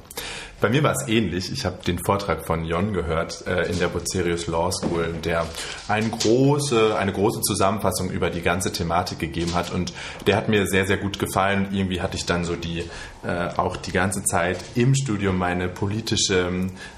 bei 0.59 0.69
mir 0.69 0.83
war 0.83 0.94
es 0.94 1.07
ähnlich. 1.07 1.51
Ich 1.51 1.65
habe 1.65 1.77
den 1.86 2.00
Vortrag 2.00 2.45
von 2.45 2.65
Jon 2.65 2.94
gehört 2.94 3.45
äh, 3.45 3.69
in 3.71 3.77
der 3.77 3.89
Bucerius 3.89 4.48
Law 4.48 4.71
School, 4.71 5.13
der 5.24 5.45
eine 5.88 6.09
große, 6.09 6.98
eine 6.98 7.13
große 7.13 7.42
Zusammenfassung 7.42 8.09
über 8.09 8.30
die 8.30 8.42
ganze 8.42 8.71
Thematik 8.71 9.19
gegeben 9.19 9.54
hat 9.54 9.71
und 9.71 9.94
der 10.25 10.36
hat 10.36 10.50
mir 10.50 10.65
sehr, 10.68 10.88
sehr 10.88 10.98
gut 10.98 11.19
gefallen. 11.19 11.68
Irgendwie 11.71 12.01
hatte 12.01 12.18
ich 12.18 12.25
dann 12.25 12.44
so 12.44 12.56
die 12.56 12.86
äh, 13.24 13.50
auch 13.57 13.77
die 13.77 13.91
ganze 13.91 14.24
Zeit 14.24 14.58
im 14.75 14.96
Studium 14.96 15.38
meine 15.38 15.67
politische 15.67 16.50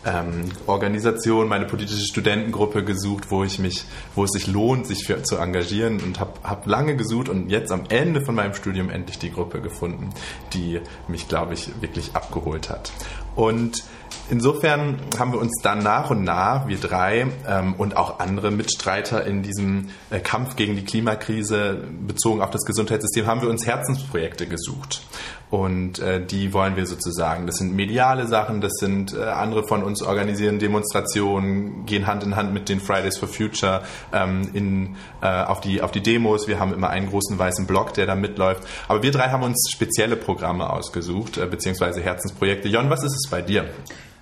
ähm, 0.06 0.52
Organisation, 0.68 1.48
meine 1.48 1.66
politische 1.66 2.06
Studentengruppe 2.06 2.84
gesucht, 2.84 3.32
wo 3.32 3.44
ich 3.44 3.60
mich, 3.60 3.84
wo 4.16 4.24
es 4.24 4.32
sich 4.32 4.48
lohnt, 4.48 4.88
sich 4.88 5.06
für 5.06 5.22
zu 5.24 5.38
engagieren 5.38 6.00
und 6.02 6.20
habe 6.20 6.34
hab 6.44 6.66
lange 6.66 6.96
gesucht 6.96 7.30
und 7.30 7.50
jetzt 7.50 7.72
am 7.72 7.84
Ende 7.90 8.24
von 8.24 8.36
meinem 8.36 8.54
Studium 8.54 8.90
endlich 8.90 9.20
die 9.20 9.32
Gruppe 9.32 9.60
gefunden, 9.60 10.12
die 10.54 10.80
mich, 11.08 11.28
glaube 11.28 11.56
ich, 11.56 11.70
wirklich 11.82 12.12
abgeholt 12.14 12.70
hat. 12.70 12.92
Und 13.36 13.84
insofern 14.30 15.00
haben 15.18 15.32
wir 15.32 15.40
uns 15.40 15.62
dann 15.62 15.80
nach 15.80 16.10
und 16.10 16.24
nach, 16.24 16.68
wir 16.68 16.78
drei 16.78 17.28
ähm, 17.48 17.76
und 17.78 17.98
auch 17.98 18.20
andere 18.20 18.52
Mitstreiter 18.52 19.26
in 19.26 19.42
diesem 19.42 19.90
äh, 20.10 20.20
Kampf 20.20 20.56
gegen 20.56 20.76
die 20.76 20.84
Klimakrise 20.84 21.84
bezogen 22.06 22.42
auf 22.42 22.52
das 22.52 22.64
Gesundheitssystem, 22.66 23.28
haben 23.28 23.42
wir 23.42 23.50
uns 23.50 23.66
Herzensprojekte 23.66 24.48
gesucht. 24.48 25.02
Und 25.50 25.98
äh, 25.98 26.24
die 26.24 26.54
wollen 26.54 26.76
wir 26.76 26.86
sozusagen. 26.86 27.48
Das 27.48 27.56
sind 27.56 27.76
mediale 27.76 28.28
Sachen, 28.28 28.62
das 28.62 28.74
sind 28.74 29.16
äh, 29.16 29.24
andere 29.24 29.68
von 29.68 29.82
uns 29.82 30.04
organisieren 30.04 30.60
Demonstrationen, 30.60 31.88
gehen 31.88 32.06
Hand 32.06 32.24
in 32.24 32.36
Hand 32.36 32.54
mit 32.54 32.70
den 32.70 32.80
Fridays 32.80 33.18
for 33.18 33.28
Future 33.28 33.82
ähm, 34.14 34.50
in, 34.54 34.96
äh, 35.22 35.28
auf, 35.28 35.60
die, 35.60 35.82
auf 35.82 35.90
die 35.90 36.02
Demos. 36.02 36.48
Wir 36.48 36.60
haben 36.60 36.72
immer 36.72 36.92
einen 36.92 37.10
großen 37.10 37.40
weißen 37.40 37.66
Block, 37.66 37.96
der 37.96 38.06
da 38.06 38.14
mitläuft. 38.14 38.64
Aber 38.88 39.02
wir 39.02 39.12
drei 39.12 39.30
haben 39.30 39.42
uns 39.42 39.70
spezielle 39.72 40.18
Programme 40.18 40.70
ausgesucht, 40.70 41.40
äh, 41.40 41.48
beziehungsweise 41.48 42.00
Herzensprojekte. 42.02 42.68
Jon, 42.68 42.92
was 42.92 43.04
ist 43.04 43.16
es 43.16 43.28
bei 43.32 43.42
dir? 43.42 43.70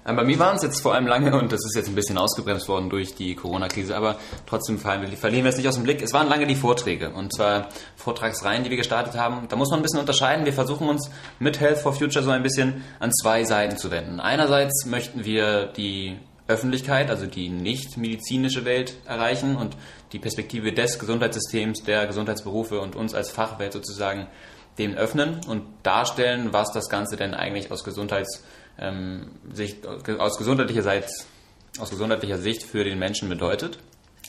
Ähm, 0.07 0.15
bei 0.15 0.23
mir 0.23 0.39
waren 0.39 0.55
es 0.55 0.63
jetzt 0.63 0.81
vor 0.81 0.93
allem 0.93 1.05
lange, 1.05 1.37
und 1.37 1.51
das 1.51 1.65
ist 1.65 1.75
jetzt 1.75 1.89
ein 1.89 1.95
bisschen 1.95 2.17
ausgebremst 2.17 2.69
worden 2.69 2.89
durch 2.89 3.13
die 3.13 3.35
Corona-Krise, 3.35 3.95
aber 3.95 4.17
trotzdem 4.45 4.79
verlieren 4.79 5.11
wir 5.19 5.45
es 5.45 5.57
nicht 5.57 5.67
aus 5.67 5.75
dem 5.75 5.83
Blick. 5.83 6.01
Es 6.01 6.13
waren 6.13 6.29
lange 6.29 6.47
die 6.47 6.55
Vorträge, 6.55 7.09
und 7.09 7.35
zwar 7.35 7.67
Vortragsreihen, 7.97 8.63
die 8.63 8.69
wir 8.69 8.77
gestartet 8.77 9.15
haben. 9.15 9.47
Da 9.49 9.57
muss 9.57 9.69
man 9.69 9.79
ein 9.79 9.83
bisschen 9.83 9.99
unterscheiden. 9.99 10.45
Wir 10.45 10.53
versuchen 10.53 10.87
uns 10.87 11.11
mit 11.39 11.59
Health 11.59 11.79
for 11.79 11.93
Future 11.93 12.23
so 12.23 12.31
ein 12.31 12.41
bisschen 12.41 12.83
an 12.99 13.11
zwei 13.11 13.43
Seiten 13.43 13.77
zu 13.77 13.91
wenden. 13.91 14.21
Einerseits 14.21 14.85
möchten 14.85 15.25
wir 15.25 15.65
die 15.65 16.17
Öffentlichkeit, 16.47 17.09
also 17.09 17.25
die 17.25 17.49
nicht 17.49 17.97
medizinische 17.97 18.63
Welt 18.63 18.95
erreichen 19.05 19.57
und 19.57 19.75
die 20.13 20.19
Perspektive 20.19 20.71
des 20.71 20.97
Gesundheitssystems, 20.99 21.83
der 21.83 22.07
Gesundheitsberufe 22.07 22.79
und 22.79 22.95
uns 22.95 23.13
als 23.13 23.29
Fachwelt 23.29 23.73
sozusagen 23.73 24.27
dem 24.77 24.95
öffnen 24.95 25.41
und 25.47 25.63
darstellen, 25.83 26.53
was 26.53 26.71
das 26.71 26.87
Ganze 26.87 27.17
denn 27.17 27.33
eigentlich 27.33 27.69
aus 27.71 27.83
Gesundheits 27.83 28.43
ähm, 28.79 29.31
Sicht, 29.51 29.85
aus, 29.85 30.37
gesundheitlicher 30.37 30.83
Seite, 30.83 31.07
aus 31.79 31.89
gesundheitlicher 31.89 32.37
Sicht 32.37 32.63
für 32.63 32.83
den 32.83 32.99
Menschen 32.99 33.29
bedeutet. 33.29 33.79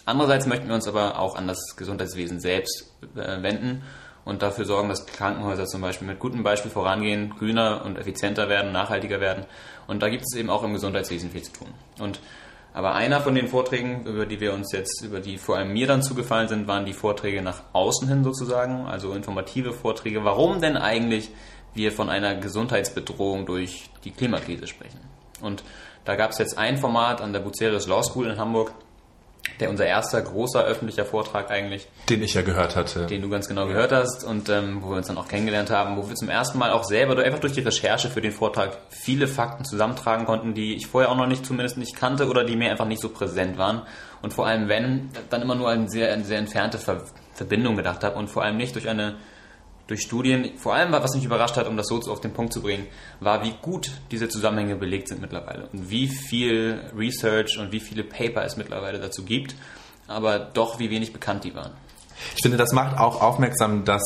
Andererseits 0.05 0.47
möchten 0.47 0.69
wir 0.69 0.75
uns 0.75 0.89
aber 0.89 1.19
auch 1.19 1.37
an 1.37 1.47
das 1.47 1.77
Gesundheitswesen 1.77 2.41
selbst 2.41 2.91
äh, 3.17 3.43
wenden 3.43 3.83
und 4.25 4.43
dafür 4.43 4.65
sorgen, 4.65 4.89
dass 4.89 5.07
Krankenhäuser 5.07 5.67
zum 5.67 5.81
Beispiel 5.81 6.07
mit 6.09 6.19
gutem 6.19 6.43
Beispiel 6.43 6.71
vorangehen, 6.71 7.31
grüner 7.31 7.83
und 7.85 7.99
effizienter 7.99 8.49
werden, 8.49 8.73
nachhaltiger 8.73 9.21
werden. 9.21 9.45
Und 9.87 10.03
da 10.03 10.09
gibt 10.09 10.25
es 10.27 10.37
eben 10.37 10.51
auch 10.51 10.63
im 10.63 10.73
Gesundheitswesen 10.73 11.31
viel 11.31 11.43
zu 11.43 11.53
tun. 11.53 11.69
Und 11.99 12.21
aber 12.75 12.95
einer 12.95 13.21
von 13.21 13.35
den 13.35 13.49
Vorträgen, 13.49 14.05
über 14.05 14.27
die 14.27 14.41
wir 14.41 14.53
uns 14.53 14.73
jetzt, 14.73 15.03
über 15.03 15.21
die 15.21 15.39
vor 15.39 15.57
allem 15.57 15.73
mir 15.73 15.87
dann 15.87 16.03
zugefallen 16.03 16.49
sind, 16.49 16.69
waren 16.69 16.85
die 16.85 16.93
Vorträge 16.93 17.43
nach 17.43 17.63
außen 17.73 18.07
hin 18.07 18.23
sozusagen, 18.23 18.87
also 18.87 19.15
informative 19.15 19.73
Vorträge. 19.73 20.25
Warum 20.25 20.61
denn 20.61 20.77
eigentlich 20.77 21.31
wir 21.79 21.93
von 21.93 22.11
einer 22.11 22.35
Gesundheitsbedrohung 22.35 23.47
durch 23.47 23.89
die 24.05 24.11
Klimakrise 24.11 24.67
sprechen? 24.67 25.01
Und 25.41 25.65
da 26.05 26.17
gab 26.17 26.33
es 26.33 26.39
jetzt 26.39 26.59
ein 26.59 26.77
Format 26.77 27.23
an 27.23 27.33
der 27.33 27.41
Buceris 27.41 27.87
Law 27.87 28.03
School 28.03 28.27
in 28.27 28.39
Hamburg, 28.39 28.73
der 29.61 29.71
unser 29.71 29.87
erster 29.87 30.21
großer 30.21 30.63
öffentlicher 30.65 31.05
Vortrag 31.05 31.51
eigentlich. 31.51 31.89
Den 32.09 32.23
ich 32.23 32.35
ja 32.35 32.43
gehört 32.43 32.77
hatte. 32.77 33.07
Den 33.07 33.23
du 33.23 33.29
ganz 33.29 33.49
genau 33.49 33.67
gehört 33.67 33.93
hast 33.93 34.25
und 34.25 34.49
ähm, 34.49 34.83
wo 34.83 34.91
wir 34.91 34.97
uns 34.97 35.07
dann 35.07 35.19
auch 35.19 35.29
kennengelernt 35.29 35.71
haben, 35.71 35.97
wo 35.97 36.09
wir 36.09 36.15
zum 36.15 36.29
ersten 36.29 36.59
Mal 36.59 36.71
auch 36.71 36.85
selber, 36.85 37.23
einfach 37.23 37.41
durch 37.41 37.53
die 37.53 37.61
Recherche 37.61 38.09
für 38.09 38.21
den 38.21 38.33
Vortrag, 38.33 38.77
viele 38.91 39.27
Fakten 39.27 39.65
zusammentragen 39.65 40.27
konnten, 40.27 40.55
die 40.55 40.75
ich 40.75 40.87
vorher 40.87 41.11
auch 41.11 41.17
noch 41.17 41.27
nicht, 41.27 41.47
zumindest 41.47 41.79
nicht 41.79 41.97
kannte 41.97 42.29
oder 42.29 42.45
die 42.45 42.57
mir 42.57 42.71
einfach 42.71 42.87
nicht 42.87 43.01
so 43.01 43.09
präsent 43.09 43.59
waren. 43.59 43.83
Und 44.23 44.33
vor 44.33 44.47
allem, 44.47 44.69
wenn, 44.69 45.11
dann 45.31 45.43
immer 45.43 45.55
nur 45.55 45.71
an 45.71 45.89
sehr, 45.89 46.13
eine 46.13 46.25
sehr 46.25 46.39
entfernte 46.39 46.79
Ver 46.79 47.03
Verbindung 47.35 47.77
gedacht 47.77 48.03
habe 48.03 48.17
und 48.17 48.29
vor 48.29 48.43
allem 48.43 48.57
nicht 48.57 48.75
durch 48.75 48.89
eine 48.89 49.15
durch 49.89 50.03
Studien, 50.03 50.57
vor 50.59 50.75
allem 50.75 50.93
was 50.93 51.15
mich 51.15 51.25
überrascht 51.25 51.57
hat, 51.57 51.67
um 51.67 51.77
das 51.77 51.87
so 51.89 51.99
auf 52.13 52.21
den 52.21 52.33
Punkt 52.33 52.53
zu 52.53 52.63
bringen, 52.63 52.87
war, 53.21 53.43
wie 53.43 53.55
gut 53.61 53.91
diese 54.11 54.29
Zusammenhänge 54.29 54.77
belegt 54.77 55.09
sind 55.09 55.21
mittlerweile 55.21 55.69
und 55.73 55.91
wie 55.91 56.07
viel 56.07 56.81
Research 56.97 57.59
und 57.59 57.73
wie 57.73 57.81
viele 57.81 58.05
Paper 58.05 58.45
es 58.45 58.57
mittlerweile 58.57 59.01
dazu 59.01 59.25
gibt, 59.25 59.57
aber 60.07 60.39
doch 60.39 60.79
wie 60.79 60.91
wenig 60.91 61.13
bekannt 61.13 61.45
die 61.45 61.55
waren. 61.55 61.73
Ich 62.37 62.43
finde, 62.43 62.59
das 62.59 62.73
macht 62.73 62.99
auch 62.99 63.23
aufmerksam, 63.23 63.85
dass 63.85 64.03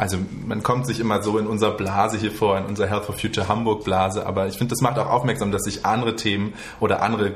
also 0.00 0.16
man 0.46 0.62
kommt 0.62 0.86
sich 0.86 0.98
immer 0.98 1.22
so 1.22 1.36
in 1.36 1.46
unserer 1.46 1.76
Blase 1.76 2.16
hier 2.16 2.32
vor, 2.32 2.56
in 2.56 2.64
unserer 2.64 2.88
Health 2.88 3.04
for 3.04 3.14
Future 3.14 3.48
Hamburg 3.48 3.84
Blase, 3.84 4.24
aber 4.24 4.46
ich 4.46 4.56
finde, 4.56 4.70
das 4.70 4.80
macht 4.80 4.98
auch 4.98 5.10
aufmerksam, 5.10 5.52
dass 5.52 5.64
sich 5.64 5.84
andere 5.84 6.16
Themen 6.16 6.54
oder 6.80 7.02
andere, 7.02 7.34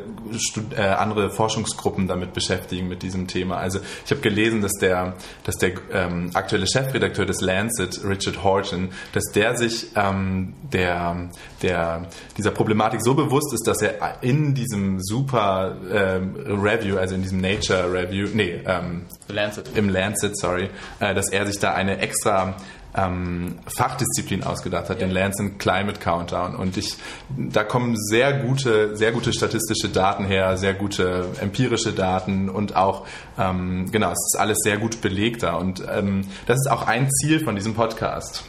äh, 0.75 0.81
andere 0.81 1.29
Forschungsgruppen 1.29 2.09
damit 2.09 2.33
beschäftigen 2.33 2.89
mit 2.89 3.03
diesem 3.03 3.27
Thema. 3.27 3.59
Also 3.59 3.81
ich 4.07 4.11
habe 4.11 4.23
gelesen, 4.23 4.63
dass 4.63 4.73
der, 4.81 5.13
dass 5.45 5.57
der 5.57 5.73
ähm, 5.93 6.31
aktuelle 6.33 6.67
Chefredakteur 6.67 7.27
des 7.27 7.43
Lancet, 7.43 8.01
Richard 8.03 8.43
Horton, 8.43 8.89
dass 9.13 9.25
der 9.35 9.59
sich 9.59 9.89
ähm, 9.95 10.55
der, 10.73 11.29
der, 11.61 12.09
dieser 12.39 12.51
Problematik 12.51 13.03
so 13.03 13.13
bewusst 13.13 13.53
ist, 13.53 13.67
dass 13.67 13.83
er 13.83 14.23
in 14.23 14.55
diesem 14.55 15.03
super 15.03 15.77
ähm, 15.93 16.35
Review, 16.47 16.97
also 16.97 17.15
in 17.15 17.21
diesem 17.21 17.43
Nature 17.43 17.93
Review, 17.93 18.29
nee, 18.33 18.63
ähm, 18.65 19.03
Lancet. 19.29 19.69
im 19.75 19.91
Lancet, 19.91 20.39
sorry, 20.39 20.71
äh, 21.01 21.15
dass 21.15 21.29
er 21.29 21.47
sich 21.47 21.59
da 21.59 21.75
eine 21.75 21.99
extra 21.99 22.54
ähm, 22.97 23.59
Fachdisziplin 23.67 24.45
ausgedacht 24.45 24.89
hat, 24.89 25.01
ja. 25.01 25.07
den 25.07 25.15
Lancet 25.15 25.59
Climate 25.59 26.01
Countdown. 26.01 26.55
Und 26.55 26.77
ich, 26.77 26.95
da 27.37 27.65
kommen 27.65 27.97
sehr 27.97 28.33
gute, 28.41 28.97
sehr 28.97 29.13
gute 29.13 29.33
statistische 29.33 29.89
Daten 29.89 30.25
her, 30.25 30.57
sehr 30.57 30.75
gute 30.75 31.27
empirische 31.41 31.93
Daten 31.93 32.49
und 32.49 32.77
auch, 32.77 33.07
ähm, 33.39 33.91
genau, 33.91 34.09
es 34.13 34.33
ist 34.33 34.41
alles 34.41 34.59
sehr 34.63 34.79
gut 34.79 35.01
belegt 35.01 35.43
da. 35.43 35.55
Und 35.55 35.83
ähm, 35.91 36.23
das 36.47 36.59
ist 36.59 36.71
auch 36.71 36.87
ein 36.87 37.11
Ziel 37.11 37.41
von 37.41 37.57
diesem 37.57 37.75
Podcast. 37.75 38.45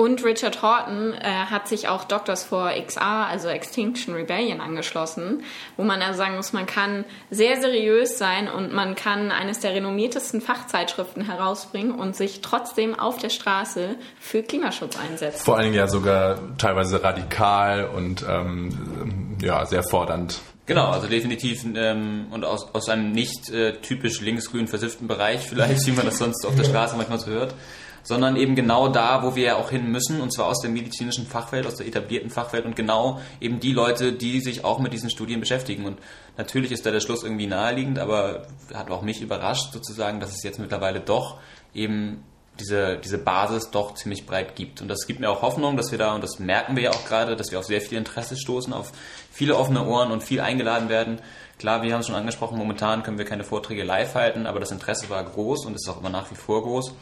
Und 0.00 0.24
Richard 0.24 0.62
Horton 0.62 1.12
äh, 1.12 1.28
hat 1.28 1.68
sich 1.68 1.86
auch 1.88 2.04
Doctors 2.04 2.42
for 2.42 2.70
XR, 2.70 3.26
also 3.28 3.48
Extinction 3.48 4.14
Rebellion, 4.14 4.62
angeschlossen, 4.62 5.42
wo 5.76 5.84
man 5.84 6.00
also 6.00 6.16
sagen 6.16 6.36
muss, 6.36 6.54
man 6.54 6.64
kann 6.64 7.04
sehr 7.30 7.60
seriös 7.60 8.16
sein 8.16 8.48
und 8.48 8.72
man 8.72 8.94
kann 8.94 9.30
eines 9.30 9.60
der 9.60 9.74
renommiertesten 9.74 10.40
Fachzeitschriften 10.40 11.26
herausbringen 11.26 11.92
und 11.92 12.16
sich 12.16 12.40
trotzdem 12.40 12.98
auf 12.98 13.18
der 13.18 13.28
Straße 13.28 13.96
für 14.18 14.42
Klimaschutz 14.42 14.96
einsetzen. 14.98 15.44
Vor 15.44 15.56
allen 15.56 15.64
Dingen 15.64 15.76
ja 15.76 15.86
sogar 15.86 16.38
teilweise 16.56 17.04
radikal 17.04 17.84
und 17.84 18.24
ähm, 18.26 19.36
ja, 19.42 19.66
sehr 19.66 19.82
fordernd. 19.82 20.40
Genau, 20.64 20.86
also 20.92 21.08
definitiv 21.08 21.66
ähm, 21.74 22.28
und 22.30 22.46
aus, 22.46 22.74
aus 22.74 22.88
einem 22.88 23.12
nicht 23.12 23.50
äh, 23.50 23.74
typisch 23.82 24.22
linksgrün 24.22 24.66
versifften 24.66 25.08
Bereich 25.08 25.40
vielleicht, 25.46 25.86
wie 25.86 25.92
man 25.92 26.06
das 26.06 26.16
sonst 26.16 26.46
auf 26.46 26.56
der 26.56 26.64
Straße 26.64 26.96
manchmal 26.96 27.18
so 27.18 27.26
hört 27.26 27.54
sondern 28.02 28.36
eben 28.36 28.54
genau 28.54 28.88
da, 28.88 29.22
wo 29.22 29.34
wir 29.34 29.44
ja 29.44 29.56
auch 29.56 29.70
hin 29.70 29.90
müssen, 29.90 30.20
und 30.20 30.32
zwar 30.32 30.46
aus 30.46 30.60
der 30.60 30.70
medizinischen 30.70 31.26
Fachwelt, 31.26 31.66
aus 31.66 31.76
der 31.76 31.86
etablierten 31.86 32.30
Fachwelt 32.30 32.64
und 32.64 32.76
genau 32.76 33.20
eben 33.40 33.60
die 33.60 33.72
Leute, 33.72 34.12
die 34.12 34.40
sich 34.40 34.64
auch 34.64 34.78
mit 34.78 34.92
diesen 34.92 35.10
Studien 35.10 35.40
beschäftigen. 35.40 35.84
Und 35.84 35.98
natürlich 36.36 36.72
ist 36.72 36.86
da 36.86 36.90
der 36.90 37.00
Schluss 37.00 37.22
irgendwie 37.22 37.46
naheliegend, 37.46 37.98
aber 37.98 38.46
hat 38.74 38.90
auch 38.90 39.02
mich 39.02 39.20
überrascht 39.20 39.72
sozusagen, 39.72 40.20
dass 40.20 40.30
es 40.30 40.42
jetzt 40.42 40.58
mittlerweile 40.58 41.00
doch 41.00 41.38
eben 41.74 42.24
diese, 42.60 42.98
diese 42.98 43.18
Basis 43.18 43.70
doch 43.70 43.94
ziemlich 43.94 44.26
breit 44.26 44.54
gibt. 44.54 44.82
Und 44.82 44.88
das 44.88 45.06
gibt 45.06 45.20
mir 45.20 45.30
auch 45.30 45.42
Hoffnung, 45.42 45.76
dass 45.76 45.90
wir 45.90 45.98
da, 45.98 46.14
und 46.14 46.22
das 46.22 46.38
merken 46.38 46.76
wir 46.76 46.84
ja 46.84 46.90
auch 46.90 47.04
gerade, 47.06 47.36
dass 47.36 47.50
wir 47.50 47.58
auf 47.58 47.64
sehr 47.64 47.80
viel 47.80 47.98
Interesse 47.98 48.36
stoßen, 48.36 48.72
auf 48.72 48.92
viele 49.32 49.56
offene 49.56 49.84
Ohren 49.86 50.12
und 50.12 50.22
viel 50.22 50.40
eingeladen 50.40 50.88
werden. 50.88 51.20
Klar, 51.58 51.82
wir 51.82 51.92
haben 51.92 52.00
es 52.00 52.06
schon 52.06 52.16
angesprochen, 52.16 52.58
momentan 52.58 53.02
können 53.02 53.18
wir 53.18 53.24
keine 53.24 53.44
Vorträge 53.44 53.82
live 53.82 54.14
halten, 54.14 54.46
aber 54.46 54.60
das 54.60 54.70
Interesse 54.70 55.10
war 55.10 55.24
groß 55.24 55.66
und 55.66 55.74
ist 55.74 55.88
auch 55.88 56.00
immer 56.00 56.10
nach 56.10 56.30
wie 56.30 56.36
vor 56.36 56.62
groß. 56.62 56.94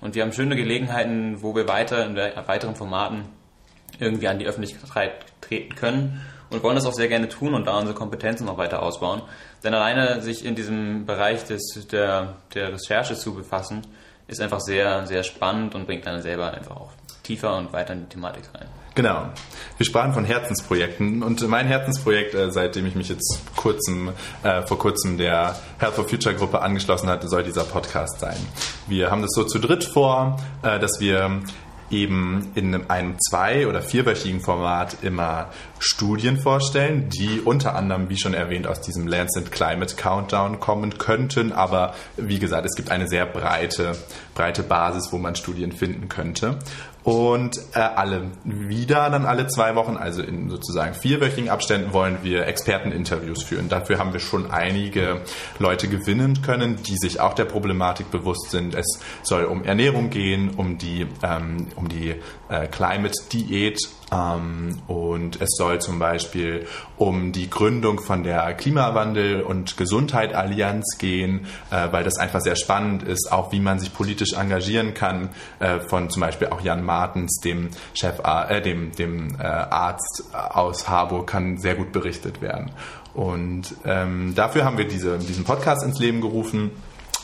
Und 0.00 0.14
wir 0.14 0.22
haben 0.22 0.32
schöne 0.32 0.56
Gelegenheiten, 0.56 1.42
wo 1.42 1.54
wir 1.54 1.68
weiter 1.68 2.04
in 2.06 2.16
weiteren 2.16 2.74
Formaten 2.76 3.24
irgendwie 3.98 4.28
an 4.28 4.38
die 4.38 4.46
Öffentlichkeit 4.46 5.12
treten 5.40 5.74
können 5.74 6.20
und 6.50 6.62
wollen 6.62 6.76
das 6.76 6.86
auch 6.86 6.92
sehr 6.92 7.08
gerne 7.08 7.28
tun 7.28 7.54
und 7.54 7.66
da 7.66 7.78
unsere 7.78 7.94
Kompetenzen 7.94 8.46
noch 8.46 8.58
weiter 8.58 8.82
ausbauen. 8.82 9.22
Denn 9.64 9.74
alleine 9.74 10.20
sich 10.22 10.44
in 10.44 10.54
diesem 10.54 11.06
Bereich 11.06 11.44
des, 11.44 11.86
der, 11.90 12.36
der 12.54 12.72
Recherche 12.72 13.14
zu 13.14 13.34
befassen, 13.34 13.82
ist 14.28 14.40
einfach 14.40 14.60
sehr, 14.60 15.06
sehr 15.06 15.22
spannend 15.22 15.74
und 15.74 15.86
bringt 15.86 16.06
dann 16.06 16.20
selber 16.22 16.52
einfach 16.52 16.76
auch 16.76 16.92
tiefer 17.22 17.56
und 17.56 17.72
weiter 17.72 17.94
in 17.94 18.02
die 18.02 18.08
Thematik 18.08 18.44
rein. 18.54 18.68
Genau. 18.96 19.28
Wir 19.76 19.84
sprachen 19.84 20.14
von 20.14 20.24
Herzensprojekten 20.24 21.22
und 21.22 21.46
mein 21.48 21.66
Herzensprojekt, 21.66 22.34
äh, 22.34 22.50
seitdem 22.50 22.86
ich 22.86 22.94
mich 22.94 23.10
jetzt 23.10 23.42
kurzem, 23.54 24.10
äh, 24.42 24.62
vor 24.62 24.78
kurzem 24.78 25.18
der 25.18 25.54
Health 25.78 25.96
for 25.96 26.08
Future 26.08 26.34
Gruppe 26.34 26.62
angeschlossen 26.62 27.10
hatte, 27.10 27.28
soll 27.28 27.42
dieser 27.42 27.64
Podcast 27.64 28.20
sein. 28.20 28.38
Wir 28.86 29.10
haben 29.10 29.20
das 29.20 29.32
so 29.34 29.44
zu 29.44 29.58
dritt 29.58 29.84
vor, 29.84 30.38
äh, 30.62 30.78
dass 30.78 30.98
wir 30.98 31.42
eben 31.90 32.50
in 32.54 32.88
einem 32.88 33.16
zwei- 33.20 33.66
oder 33.66 33.82
vierwöchigen 33.82 34.40
Format 34.40 34.96
immer 35.02 35.50
Studien 35.78 36.38
vorstellen, 36.38 37.10
die 37.10 37.40
unter 37.44 37.76
anderem, 37.76 38.08
wie 38.08 38.18
schon 38.18 38.34
erwähnt, 38.34 38.66
aus 38.66 38.80
diesem 38.80 39.06
Lancet 39.06 39.52
Climate 39.52 39.94
Countdown 39.94 40.58
kommen 40.58 40.98
könnten. 40.98 41.52
Aber 41.52 41.94
wie 42.16 42.38
gesagt, 42.38 42.66
es 42.66 42.74
gibt 42.74 42.90
eine 42.90 43.08
sehr 43.08 43.26
breite, 43.26 43.96
breite 44.34 44.62
Basis, 44.62 45.12
wo 45.12 45.18
man 45.18 45.36
Studien 45.36 45.70
finden 45.70 46.08
könnte. 46.08 46.58
Und 47.06 47.56
äh, 47.72 47.78
alle 47.78 48.32
wieder 48.42 49.08
dann 49.10 49.26
alle 49.26 49.46
zwei 49.46 49.76
Wochen, 49.76 49.96
also 49.96 50.22
in 50.22 50.50
sozusagen 50.50 50.92
vierwöchigen 50.92 51.48
Abständen, 51.48 51.92
wollen 51.92 52.18
wir 52.24 52.48
Experteninterviews 52.48 53.44
führen. 53.44 53.68
Dafür 53.68 54.00
haben 54.00 54.12
wir 54.12 54.18
schon 54.18 54.50
einige 54.50 55.20
Leute 55.60 55.86
gewinnen 55.86 56.42
können, 56.42 56.82
die 56.82 56.96
sich 56.96 57.20
auch 57.20 57.34
der 57.34 57.44
Problematik 57.44 58.10
bewusst 58.10 58.50
sind. 58.50 58.74
Es 58.74 58.98
soll 59.22 59.44
um 59.44 59.62
Ernährung 59.62 60.10
gehen, 60.10 60.50
um 60.56 60.78
die, 60.78 61.06
ähm, 61.22 61.68
um 61.76 61.88
die 61.88 62.16
äh, 62.48 62.66
Climate 62.66 63.14
Diät 63.32 63.78
ähm, 64.12 64.78
und 64.86 65.40
es 65.40 65.50
soll 65.56 65.80
zum 65.80 65.98
Beispiel 65.98 66.66
um 66.96 67.32
die 67.32 67.50
Gründung 67.50 68.00
von 68.00 68.22
der 68.22 68.56
Klimawandel- 68.56 69.42
und 69.42 69.76
Gesundheit 69.76 70.34
Allianz 70.34 70.96
gehen, 70.98 71.46
äh, 71.70 71.88
weil 71.90 72.04
das 72.04 72.16
einfach 72.18 72.40
sehr 72.40 72.56
spannend 72.56 73.02
ist, 73.02 73.32
auch 73.32 73.52
wie 73.52 73.60
man 73.60 73.78
sich 73.80 73.92
politisch 73.92 74.34
engagieren 74.34 74.94
kann, 74.94 75.30
äh, 75.58 75.80
von 75.80 76.08
zum 76.10 76.20
Beispiel 76.20 76.48
auch 76.48 76.60
Jan 76.60 76.84
Martens, 76.84 77.40
dem 77.40 77.70
Chef, 77.94 78.20
äh, 78.22 78.60
dem, 78.62 78.92
dem 78.92 79.36
äh, 79.40 79.42
Arzt 79.42 80.24
aus 80.32 80.88
Harburg, 80.88 81.26
kann 81.26 81.58
sehr 81.58 81.74
gut 81.74 81.92
berichtet 81.92 82.40
werden. 82.40 82.70
Und 83.12 83.74
ähm, 83.84 84.34
dafür 84.34 84.64
haben 84.64 84.78
wir 84.78 84.86
diese, 84.86 85.18
diesen 85.18 85.44
Podcast 85.44 85.82
ins 85.84 85.98
Leben 85.98 86.20
gerufen 86.20 86.70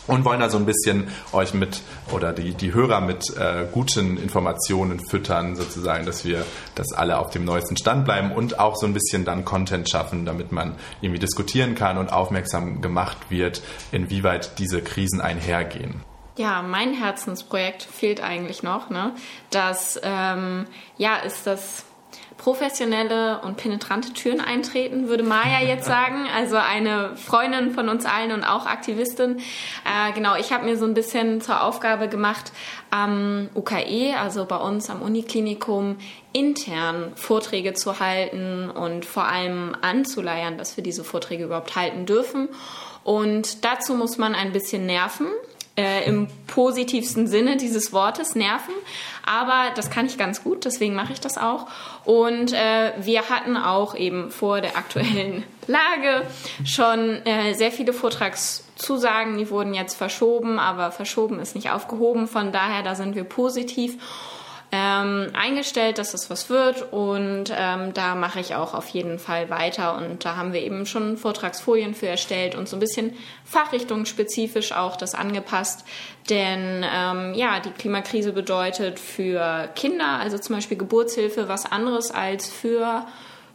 und 0.06 0.24
wollen 0.24 0.40
da 0.40 0.50
so 0.50 0.58
ein 0.58 0.66
bisschen 0.66 1.08
euch 1.32 1.54
mit 1.54 1.82
oder 2.10 2.32
die, 2.32 2.54
die 2.54 2.74
Hörer 2.74 3.00
mit 3.00 3.36
äh, 3.36 3.66
guten 3.70 4.16
Informationen 4.16 5.00
füttern, 5.00 5.56
sozusagen, 5.56 6.06
dass 6.06 6.24
wir 6.24 6.44
das 6.74 6.92
alle 6.92 7.18
auf 7.18 7.30
dem 7.30 7.44
neuesten 7.44 7.76
Stand 7.76 8.04
bleiben 8.04 8.32
und 8.32 8.58
auch 8.58 8.76
so 8.76 8.86
ein 8.86 8.94
bisschen 8.94 9.24
dann 9.24 9.44
Content 9.44 9.88
schaffen, 9.88 10.24
damit 10.24 10.52
man 10.52 10.74
irgendwie 11.00 11.20
diskutieren 11.20 11.74
kann 11.74 11.98
und 11.98 12.12
aufmerksam 12.12 12.80
gemacht 12.80 13.16
wird, 13.28 13.62
inwieweit 13.92 14.58
diese 14.58 14.82
Krisen 14.82 15.20
einhergehen. 15.20 16.00
Ja, 16.36 16.62
mein 16.62 16.94
Herzensprojekt 16.94 17.82
fehlt 17.82 18.22
eigentlich 18.22 18.62
noch. 18.62 18.88
Ne? 18.88 19.12
Das 19.50 20.00
ähm, 20.02 20.66
ja, 20.96 21.16
ist 21.16 21.46
das 21.46 21.84
professionelle 22.38 23.40
und 23.42 23.56
penetrante 23.56 24.12
Türen 24.12 24.40
eintreten, 24.40 25.08
würde 25.08 25.22
Maya 25.22 25.60
jetzt 25.60 25.86
sagen. 25.86 26.26
Also 26.34 26.56
eine 26.56 27.14
Freundin 27.16 27.72
von 27.72 27.88
uns 27.88 28.06
allen 28.06 28.32
und 28.32 28.42
auch 28.42 28.66
Aktivistin. 28.66 29.38
Äh, 29.38 30.12
genau, 30.14 30.34
ich 30.36 30.52
habe 30.52 30.64
mir 30.64 30.76
so 30.76 30.86
ein 30.86 30.94
bisschen 30.94 31.40
zur 31.40 31.62
Aufgabe 31.62 32.08
gemacht, 32.08 32.52
am 32.90 33.48
UKE, 33.54 34.14
also 34.18 34.46
bei 34.46 34.56
uns 34.56 34.88
am 34.88 35.02
Uniklinikum, 35.02 35.98
intern 36.32 37.12
Vorträge 37.16 37.74
zu 37.74 38.00
halten 38.00 38.70
und 38.70 39.04
vor 39.04 39.24
allem 39.24 39.76
anzuleiern, 39.82 40.58
dass 40.58 40.76
wir 40.76 40.84
diese 40.84 41.04
Vorträge 41.04 41.44
überhaupt 41.44 41.76
halten 41.76 42.06
dürfen. 42.06 42.48
Und 43.04 43.64
dazu 43.64 43.94
muss 43.94 44.16
man 44.16 44.34
ein 44.34 44.52
bisschen 44.52 44.86
nerven 44.86 45.26
äh, 45.76 46.06
im 46.06 46.28
positivsten 46.46 47.26
Sinne 47.26 47.56
dieses 47.56 47.92
Wortes 47.92 48.34
nerven. 48.34 48.74
Aber 49.24 49.70
das 49.76 49.90
kann 49.90 50.06
ich 50.06 50.18
ganz 50.18 50.42
gut, 50.42 50.64
deswegen 50.64 50.94
mache 50.94 51.12
ich 51.12 51.20
das 51.20 51.38
auch. 51.38 51.66
Und 52.04 52.52
äh, 52.52 52.92
wir 52.98 53.28
hatten 53.28 53.56
auch 53.56 53.94
eben 53.94 54.30
vor 54.30 54.60
der 54.60 54.76
aktuellen 54.76 55.44
Lage 55.66 56.26
schon 56.64 57.24
äh, 57.24 57.54
sehr 57.54 57.70
viele 57.70 57.92
Vortragszusagen, 57.92 59.38
die 59.38 59.48
wurden 59.48 59.74
jetzt 59.74 59.94
verschoben, 59.94 60.58
aber 60.58 60.90
verschoben 60.90 61.38
ist 61.38 61.54
nicht 61.54 61.70
aufgehoben. 61.70 62.26
Von 62.26 62.50
daher, 62.50 62.82
da 62.82 62.94
sind 62.94 63.14
wir 63.14 63.24
positiv 63.24 63.96
ähm, 64.74 65.28
eingestellt, 65.34 65.98
dass 65.98 66.12
das 66.12 66.30
was 66.30 66.48
wird. 66.48 66.92
Und 66.92 67.52
ähm, 67.54 67.92
da 67.92 68.14
mache 68.14 68.40
ich 68.40 68.54
auch 68.54 68.72
auf 68.72 68.88
jeden 68.88 69.18
Fall 69.18 69.50
weiter. 69.50 69.96
Und 69.96 70.24
da 70.24 70.36
haben 70.36 70.54
wir 70.54 70.62
eben 70.62 70.86
schon 70.86 71.18
Vortragsfolien 71.18 71.94
für 71.94 72.08
erstellt 72.08 72.54
und 72.54 72.68
so 72.68 72.76
ein 72.76 72.80
bisschen 72.80 73.12
fachrichtungsspezifisch 73.44 74.72
auch 74.72 74.96
das 74.96 75.14
angepasst, 75.14 75.84
denn 76.30 76.84
ähm, 76.90 77.34
ja, 77.34 77.60
die 77.60 77.70
Klimakrise 77.70 78.32
bedeutet 78.32 78.98
für 78.98 79.68
Kinder, 79.74 80.18
also 80.20 80.38
zum 80.38 80.56
Beispiel 80.56 80.78
Geburtshilfe, 80.78 81.48
was 81.48 81.70
anderes 81.70 82.10
als 82.10 82.48
für 82.48 83.06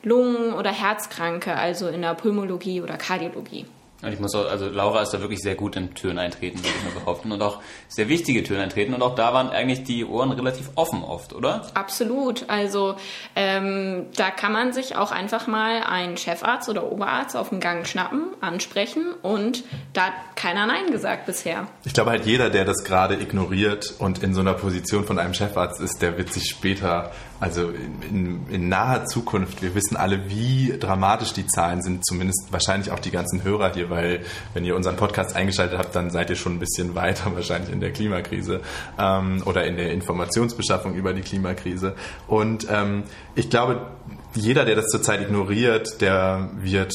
Lungen- 0.03 0.53
oder 0.53 0.71
Herzkranke, 0.71 1.55
also 1.55 1.87
in 1.87 2.03
der 2.03 2.13
Pulmologie 2.13 2.81
oder 2.81 2.97
Kardiologie. 2.97 3.65
Und 4.03 4.13
ich 4.13 4.19
muss 4.19 4.35
auch, 4.35 4.47
also 4.47 4.69
Laura 4.69 5.01
ist 5.01 5.11
da 5.11 5.21
wirklich 5.21 5.39
sehr 5.39 5.55
gut 5.55 5.75
in 5.75 5.95
Türen 5.95 6.19
eintreten, 6.19 6.59
würde 6.59 6.69
ich 6.69 6.93
mal 6.93 6.99
behaupten. 6.99 7.31
Und 7.31 7.41
auch 7.41 7.59
sehr 7.87 8.09
wichtige 8.09 8.43
Türen 8.43 8.61
eintreten. 8.61 8.93
Und 8.93 9.01
auch 9.01 9.15
da 9.15 9.33
waren 9.33 9.49
eigentlich 9.49 9.83
die 9.83 10.05
Ohren 10.05 10.31
relativ 10.31 10.69
offen 10.75 11.03
oft, 11.03 11.33
oder? 11.33 11.65
Absolut. 11.73 12.47
Also 12.47 12.95
ähm, 13.35 14.05
da 14.15 14.29
kann 14.29 14.51
man 14.51 14.71
sich 14.71 14.95
auch 14.95 15.11
einfach 15.11 15.47
mal 15.47 15.81
einen 15.81 16.17
Chefarzt 16.17 16.69
oder 16.69 16.91
Oberarzt 16.91 17.35
auf 17.35 17.49
dem 17.49 17.59
Gang 17.59 17.87
schnappen, 17.87 18.27
ansprechen 18.39 19.13
und 19.23 19.63
da 19.93 20.07
hat 20.07 20.13
keiner 20.35 20.67
Nein 20.67 20.91
gesagt 20.91 21.25
bisher. 21.25 21.67
Ich 21.83 21.93
glaube 21.93 22.11
halt 22.11 22.25
jeder, 22.25 22.49
der 22.49 22.65
das 22.65 22.83
gerade 22.83 23.15
ignoriert 23.15 23.95
und 23.97 24.21
in 24.21 24.33
so 24.33 24.41
einer 24.41 24.53
Position 24.53 25.05
von 25.05 25.17
einem 25.17 25.33
Chefarzt 25.33 25.81
ist, 25.81 26.01
der 26.01 26.17
wird 26.17 26.31
sich 26.31 26.49
später 26.49 27.11
also 27.39 27.69
in, 27.69 28.01
in, 28.09 28.47
in, 28.49 28.69
naher 28.69 29.05
Zukunft, 29.05 29.61
wir 29.61 29.75
wissen 29.75 29.95
alle, 29.95 30.29
wie 30.29 30.75
dramatisch 30.79 31.33
die 31.33 31.45
Zahlen 31.45 31.81
sind, 31.81 32.05
zumindest 32.05 32.47
wahrscheinlich 32.51 32.91
auch 32.91 32.99
die 32.99 33.11
ganzen 33.11 33.43
Hörer 33.43 33.73
hier, 33.73 33.89
weil 33.89 34.21
wenn 34.53 34.65
ihr 34.65 34.75
unseren 34.75 34.95
Podcast 34.95 35.35
eingeschaltet 35.35 35.77
habt, 35.77 35.95
dann 35.95 36.09
seid 36.09 36.29
ihr 36.29 36.35
schon 36.35 36.53
ein 36.53 36.59
bisschen 36.59 36.95
weiter 36.95 37.31
wahrscheinlich 37.35 37.71
in 37.71 37.79
der 37.79 37.91
Klimakrise 37.91 38.61
ähm, 38.97 39.43
oder 39.45 39.65
in 39.65 39.77
der 39.77 39.91
Informationsbeschaffung 39.91 40.95
über 40.95 41.13
die 41.13 41.21
Klimakrise. 41.21 41.95
Und 42.27 42.67
ähm, 42.71 43.03
ich 43.35 43.49
glaube, 43.49 43.87
jeder, 44.33 44.65
der 44.65 44.75
das 44.75 44.87
zurzeit 44.87 45.21
ignoriert, 45.21 46.01
der 46.01 46.49
wird 46.57 46.93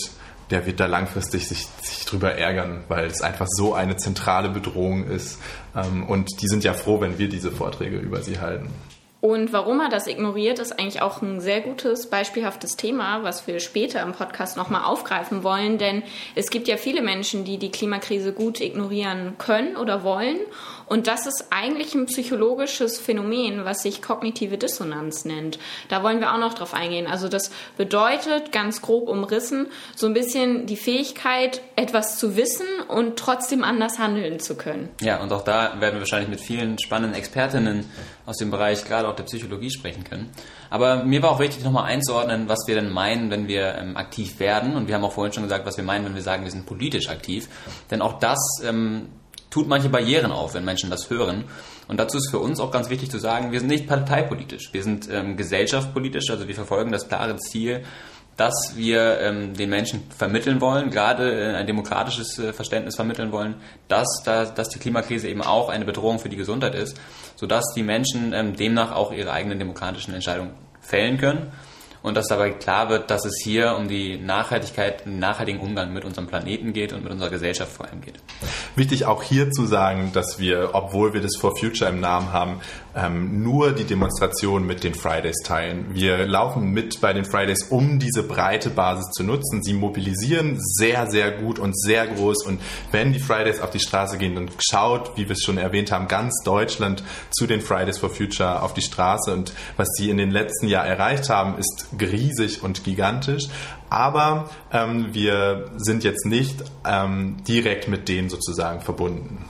der 0.51 0.67
wird 0.67 0.81
da 0.81 0.87
langfristig 0.87 1.49
sich, 1.49 1.67
sich 1.81 2.05
drüber 2.05 2.35
ärgern, 2.35 2.85
weil 2.89 3.07
es 3.07 3.23
einfach 3.23 3.47
so 3.49 3.73
eine 3.73 3.97
zentrale 3.97 4.51
Bedrohung 4.51 5.05
ist. 5.05 5.39
Ähm, 5.75 6.05
und 6.05 6.43
die 6.43 6.47
sind 6.47 6.63
ja 6.63 6.75
froh, 6.75 7.01
wenn 7.01 7.19
wir 7.19 7.31
diese 7.31 7.51
Vorträge 7.51 7.97
über 7.97 8.21
sie 8.23 8.39
halten. 8.39 8.69
Und 9.23 9.53
warum 9.53 9.79
er 9.79 9.89
das 9.89 10.09
ignoriert, 10.09 10.59
ist 10.59 10.81
eigentlich 10.81 11.01
auch 11.01 11.23
ein 11.23 11.41
sehr 11.41 11.61
gutes, 11.61 12.11
beispielhaftes 12.11 12.77
Thema, 12.77 13.23
was 13.23 13.47
wir 13.47 13.61
später 13.61 14.03
im 14.03 14.11
Podcast 14.11 14.57
nochmal 14.57 14.83
aufgreifen 14.83 15.45
wollen. 15.45 15.79
Denn 15.79 16.03
es 16.35 16.51
gibt 16.51 16.67
ja 16.67 16.77
viele 16.77 17.03
Menschen, 17.03 17.45
die 17.45 17.57
die 17.57 17.71
Klimakrise 17.71 18.33
gut 18.33 18.61
ignorieren 18.61 19.35
können 19.39 19.77
oder 19.77 20.03
wollen. 20.03 20.39
Und 20.93 21.07
das 21.07 21.25
ist 21.25 21.47
eigentlich 21.49 21.95
ein 21.95 22.05
psychologisches 22.05 22.99
Phänomen, 22.99 23.65
was 23.65 23.81
sich 23.81 24.03
kognitive 24.03 24.59
Dissonanz 24.59 25.25
nennt. 25.25 25.59
Da 25.89 26.03
wollen 26.03 26.21
wir 26.21 26.35
auch 26.35 26.39
noch 26.39 26.53
drauf 26.53 26.75
eingehen. 26.75 27.07
Also 27.07 27.29
das 27.29 27.51
bedeutet, 27.79 28.53
ganz 28.53 28.83
grob 28.83 29.09
umrissen, 29.09 29.69
so 29.97 30.07
ein 30.07 30.13
bisschen 30.13 30.67
die 30.67 30.77
Fähigkeit, 30.77 31.63
etwas 31.77 32.19
zu 32.19 32.37
wissen 32.37 32.67
und 32.89 33.19
trotzdem 33.19 33.65
anders 33.65 33.99
handeln 33.99 34.39
zu 34.39 34.55
können. 34.55 34.91
Ja, 35.01 35.23
und 35.23 35.33
auch 35.33 35.41
da 35.41 35.81
werden 35.81 35.95
wir 35.95 36.01
wahrscheinlich 36.01 36.29
mit 36.29 36.43
vielen 36.43 36.79
spannenden 36.79 37.15
Expertinnen 37.19 37.87
aus 38.27 38.37
dem 38.37 38.51
Bereich 38.51 38.85
gerade 38.85 39.09
auch 39.09 39.17
der 39.17 39.25
Psychologie 39.25 39.71
sprechen 39.71 40.05
können. 40.05 40.29
Aber 40.69 41.05
mir 41.05 41.23
war 41.23 41.31
auch 41.31 41.41
wichtig, 41.41 41.65
nochmal 41.65 41.85
einzuordnen, 41.85 42.51
was 42.51 42.67
wir 42.67 42.75
denn 42.75 42.93
meinen, 42.93 43.31
wenn 43.31 43.49
wir 43.49 43.77
ähm, 43.77 43.97
aktiv 43.97 44.39
werden. 44.41 44.77
Und 44.77 44.89
wir 44.89 44.95
haben 44.95 45.05
auch 45.05 45.13
vorhin 45.13 45.33
schon 45.33 45.45
gesagt, 45.45 45.65
was 45.65 45.79
wir 45.79 45.85
meinen, 45.85 46.05
wenn 46.05 46.15
wir 46.15 46.21
sagen, 46.21 46.45
wir 46.45 46.51
sind 46.51 46.67
politisch 46.67 47.09
aktiv. 47.09 47.49
Denn 47.91 48.03
auch 48.03 48.19
das 48.19 48.39
ähm, 48.63 49.07
tut 49.53 49.69
manche 49.69 49.89
Barrieren 49.89 50.33
auf, 50.33 50.55
wenn 50.55 50.65
Menschen 50.65 50.91
das 50.91 51.11
hören. 51.11 51.45
Und 51.87 52.01
dazu 52.01 52.17
ist 52.17 52.31
für 52.31 52.39
uns 52.39 52.59
auch 52.59 52.71
ganz 52.71 52.91
wichtig 52.91 53.11
zu 53.11 53.19
sagen, 53.19 53.53
wir 53.53 53.61
sind 53.61 53.69
nicht 53.69 53.87
parteipolitisch, 53.87 54.71
wir 54.73 54.83
sind 54.83 55.09
ähm, 55.11 55.37
gesellschaftspolitisch, 55.37 56.31
also 56.31 56.49
wir 56.49 56.55
verfolgen 56.55 56.91
das 56.91 57.07
klare 57.07 57.37
Ziel, 57.37 57.85
dass 58.37 58.73
wir 58.77 59.21
ähm, 59.21 59.53
den 59.53 59.69
Menschen 59.69 60.05
vermitteln 60.17 60.63
wollen, 60.63 60.91
gerade 60.91 61.31
äh, 61.31 61.55
ein 61.55 61.67
demokratisches 61.67 62.39
äh, 62.39 62.55
Verständnis 62.55 62.97
vermitteln 62.97 63.31
wollen, 63.31 63.57
dass, 63.89 64.23
da, 64.25 64.47
dass 64.47 64.71
die 64.71 64.79
Klimakrise 64.79 65.29
eben 65.29 65.43
auch 65.43 65.69
eine 65.69 65.85
Bedrohung 65.85 66.19
für 66.19 66.31
die 66.31 66.37
Gesundheit 66.37 66.75
ist, 66.75 66.99
sodass 67.37 67.75
die 67.77 67.83
Menschen 67.83 68.33
ähm, 68.33 68.57
demnach 68.57 68.93
auch 68.93 69.13
ihre 69.13 69.33
eigenen 69.33 69.59
demokratischen 69.59 70.15
Entscheidungen 70.15 70.55
fällen 70.81 71.19
können 71.19 71.53
und 72.03 72.17
dass 72.17 72.29
dabei 72.29 72.51
klar 72.51 72.89
wird, 72.89 73.11
dass 73.11 73.25
es 73.25 73.41
hier 73.43 73.77
um 73.77 73.89
die 73.89 74.19
Nachhaltigkeit, 74.19 75.05
den 75.07 75.19
nachhaltigen 75.19 75.61
Umgang 75.61 75.93
mit 75.93 76.05
unserem 76.05 76.27
Planeten 76.27 76.73
geht 76.73 76.93
und 76.93 77.05
mit 77.05 77.13
unserer 77.13 77.31
Gesellschaft 77.31 77.73
vor 77.73 77.87
allem 77.87 78.01
geht. 78.01 78.15
Wichtig 78.77 79.07
auch 79.07 79.23
hier 79.23 79.51
zu 79.51 79.67
sagen, 79.67 80.11
dass 80.13 80.39
wir, 80.39 80.71
obwohl 80.73 81.13
wir 81.13 81.21
das 81.21 81.37
For 81.37 81.57
Future 81.57 81.91
im 81.91 82.01
Namen 82.01 82.33
haben, 82.33 82.61
ähm, 82.95 83.43
nur 83.43 83.73
die 83.73 83.85
Demonstration 83.85 84.67
mit 84.67 84.85
den 84.85 84.95
Fridays 84.95 85.39
teilen. 85.45 85.87
Wir 85.95 86.27
laufen 86.27 86.71
mit 86.71 87.01
bei 87.01 87.13
den 87.13 87.25
Fridays, 87.25 87.65
um 87.71 87.99
diese 87.99 88.23
breite 88.23 88.71
Basis 88.71 89.11
zu 89.13 89.25
nutzen. 89.25 89.63
Sie 89.63 89.73
mobilisieren 89.73 90.59
sehr, 90.61 91.11
sehr 91.11 91.31
gut 91.31 91.59
und 91.59 91.79
sehr 91.79 92.07
groß. 92.07 92.47
Und 92.47 92.61
wenn 92.91 93.13
die 93.13 93.21
Fridays 93.21 93.61
auf 93.61 93.71
die 93.71 93.81
Straße 93.81 94.19
gehen, 94.19 94.35
dann 94.35 94.51
schaut, 94.59 95.17
wie 95.17 95.29
wir 95.29 95.33
es 95.33 95.43
schon 95.43 95.59
erwähnt 95.59 95.91
haben, 95.91 96.09
ganz 96.09 96.43
Deutschland 96.45 97.03
zu 97.31 97.47
den 97.47 97.61
Fridays 97.61 97.99
for 97.99 98.11
Future 98.11 98.63
auf 98.63 98.75
die 98.75 98.83
Straße. 98.83 99.33
Und 99.33 99.53
was 99.77 99.89
sie 99.97 100.11
in 100.11 100.19
den 100.19 100.31
letzten 100.31 100.69
Jahren 100.69 100.89
erreicht 100.89 101.29
haben, 101.31 101.59
ist 101.59 101.87
riesig 102.01 102.63
und 102.63 102.85
gigantisch. 102.85 103.45
Aber 103.89 104.49
ähm, 104.73 105.09
wir 105.13 105.71
sind 105.77 106.05
jetzt 106.05 106.25
nicht 106.25 106.65
ähm, 106.87 107.37
direkt 107.47 107.89
mit 107.89 108.09
denen 108.09 108.31
sozusagen 108.31 108.81
verbunden. 108.81 109.45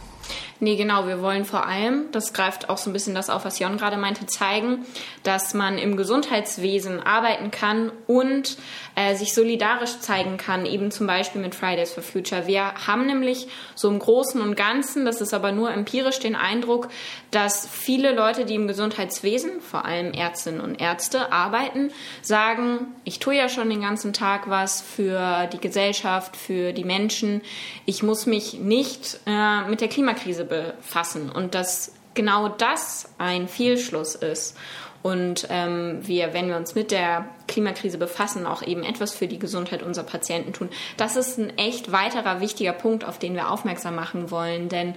Nee, 0.62 0.77
genau. 0.77 1.09
Wir 1.09 1.20
wollen 1.20 1.44
vor 1.44 1.66
allem, 1.66 2.05
das 2.12 2.33
greift 2.33 2.70
auch 2.70 2.79
so 2.79 2.88
ein 2.88 2.92
bisschen 2.92 3.16
das 3.16 3.31
auf, 3.31 3.44
was 3.44 3.59
Jon 3.59 3.79
gerade 3.79 3.96
meinte, 3.96 4.27
zeigen, 4.27 4.87
dass 5.25 5.55
man 5.55 5.77
im 5.77 5.96
Gesundheitswesen 5.96 7.01
arbeiten 7.01 7.51
kann 7.51 7.90
und 8.07 8.57
äh, 8.94 9.16
sich 9.16 9.35
solidarisch 9.35 9.98
zeigen 9.98 10.37
kann, 10.37 10.64
eben 10.64 10.92
zum 10.92 11.09
Beispiel 11.09 11.40
mit 11.40 11.57
Fridays 11.57 11.92
for 11.92 12.05
Future. 12.05 12.46
Wir 12.46 12.75
haben 12.87 13.07
nämlich 13.07 13.48
so 13.75 13.88
im 13.88 13.98
Großen 13.98 14.40
und 14.40 14.55
Ganzen, 14.55 15.05
das 15.05 15.20
ist 15.20 15.35
aber 15.35 15.51
nur 15.51 15.72
empirisch, 15.72 16.20
den 16.20 16.37
Eindruck, 16.37 16.90
dass 17.33 17.66
viele 17.66 18.14
Leute, 18.14 18.44
die 18.44 18.55
im 18.55 18.68
Gesundheitswesen, 18.68 19.61
vor 19.61 19.85
allem 19.85 20.12
Ärztinnen 20.12 20.61
und 20.61 20.81
Ärzte, 20.81 21.33
arbeiten, 21.33 21.90
sagen, 22.20 22.87
ich 23.03 23.18
tue 23.18 23.35
ja 23.35 23.48
schon 23.48 23.68
den 23.68 23.81
ganzen 23.81 24.12
Tag 24.12 24.48
was 24.48 24.81
für 24.81 25.48
die 25.53 25.59
Gesellschaft, 25.59 26.37
für 26.37 26.72
die 26.72 26.85
Menschen. 26.85 27.40
Ich 27.85 28.05
muss 28.05 28.27
mich 28.27 28.61
nicht 28.61 29.18
äh, 29.27 29.68
mit 29.68 29.81
der 29.81 29.88
Klimakrise 29.88 30.44
befassen 30.53 31.31
und 31.31 31.55
dass 31.55 31.93
genau 32.15 32.49
das 32.49 33.09
ein 33.19 33.49
Fehlschluss 33.49 34.15
ist. 34.15 34.57
Und 35.03 35.49
ähm, 35.51 35.99
wir, 36.03 36.33
wenn 36.33 36.47
wir 36.47 36.57
uns 36.57 36.77
mit 36.77 36.93
der 36.93 37.27
Klimakrise 37.49 37.99
befassen, 37.99 38.47
auch 38.47 38.62
eben 38.62 38.85
etwas 38.85 39.12
für 39.12 39.27
die 39.27 39.41
Gesundheit 39.41 39.83
unserer 39.83 40.05
Patienten 40.05 40.53
tun. 40.53 40.69
Das 40.97 41.17
ist 41.17 41.38
ein 41.38 41.59
echt 41.59 41.91
weiterer 41.91 42.41
wichtiger 42.41 42.73
Punkt, 42.73 43.05
auf 43.05 43.19
den 43.19 43.35
wir 43.35 43.51
aufmerksam 43.51 43.97
machen 43.97 44.31
wollen. 44.31 44.69
Denn 44.69 44.95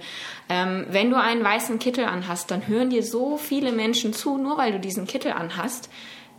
ähm, 0.48 0.86
wenn 0.90 1.10
du 1.10 1.20
einen 1.20 1.42
weißen 1.42 1.80
Kittel 1.80 2.04
anhast, 2.04 2.52
dann 2.52 2.68
hören 2.68 2.90
dir 2.90 3.02
so 3.02 3.36
viele 3.36 3.72
Menschen 3.72 4.12
zu, 4.12 4.38
nur 4.38 4.56
weil 4.58 4.70
du 4.70 4.78
diesen 4.78 5.08
Kittel 5.08 5.32
anhast. 5.32 5.90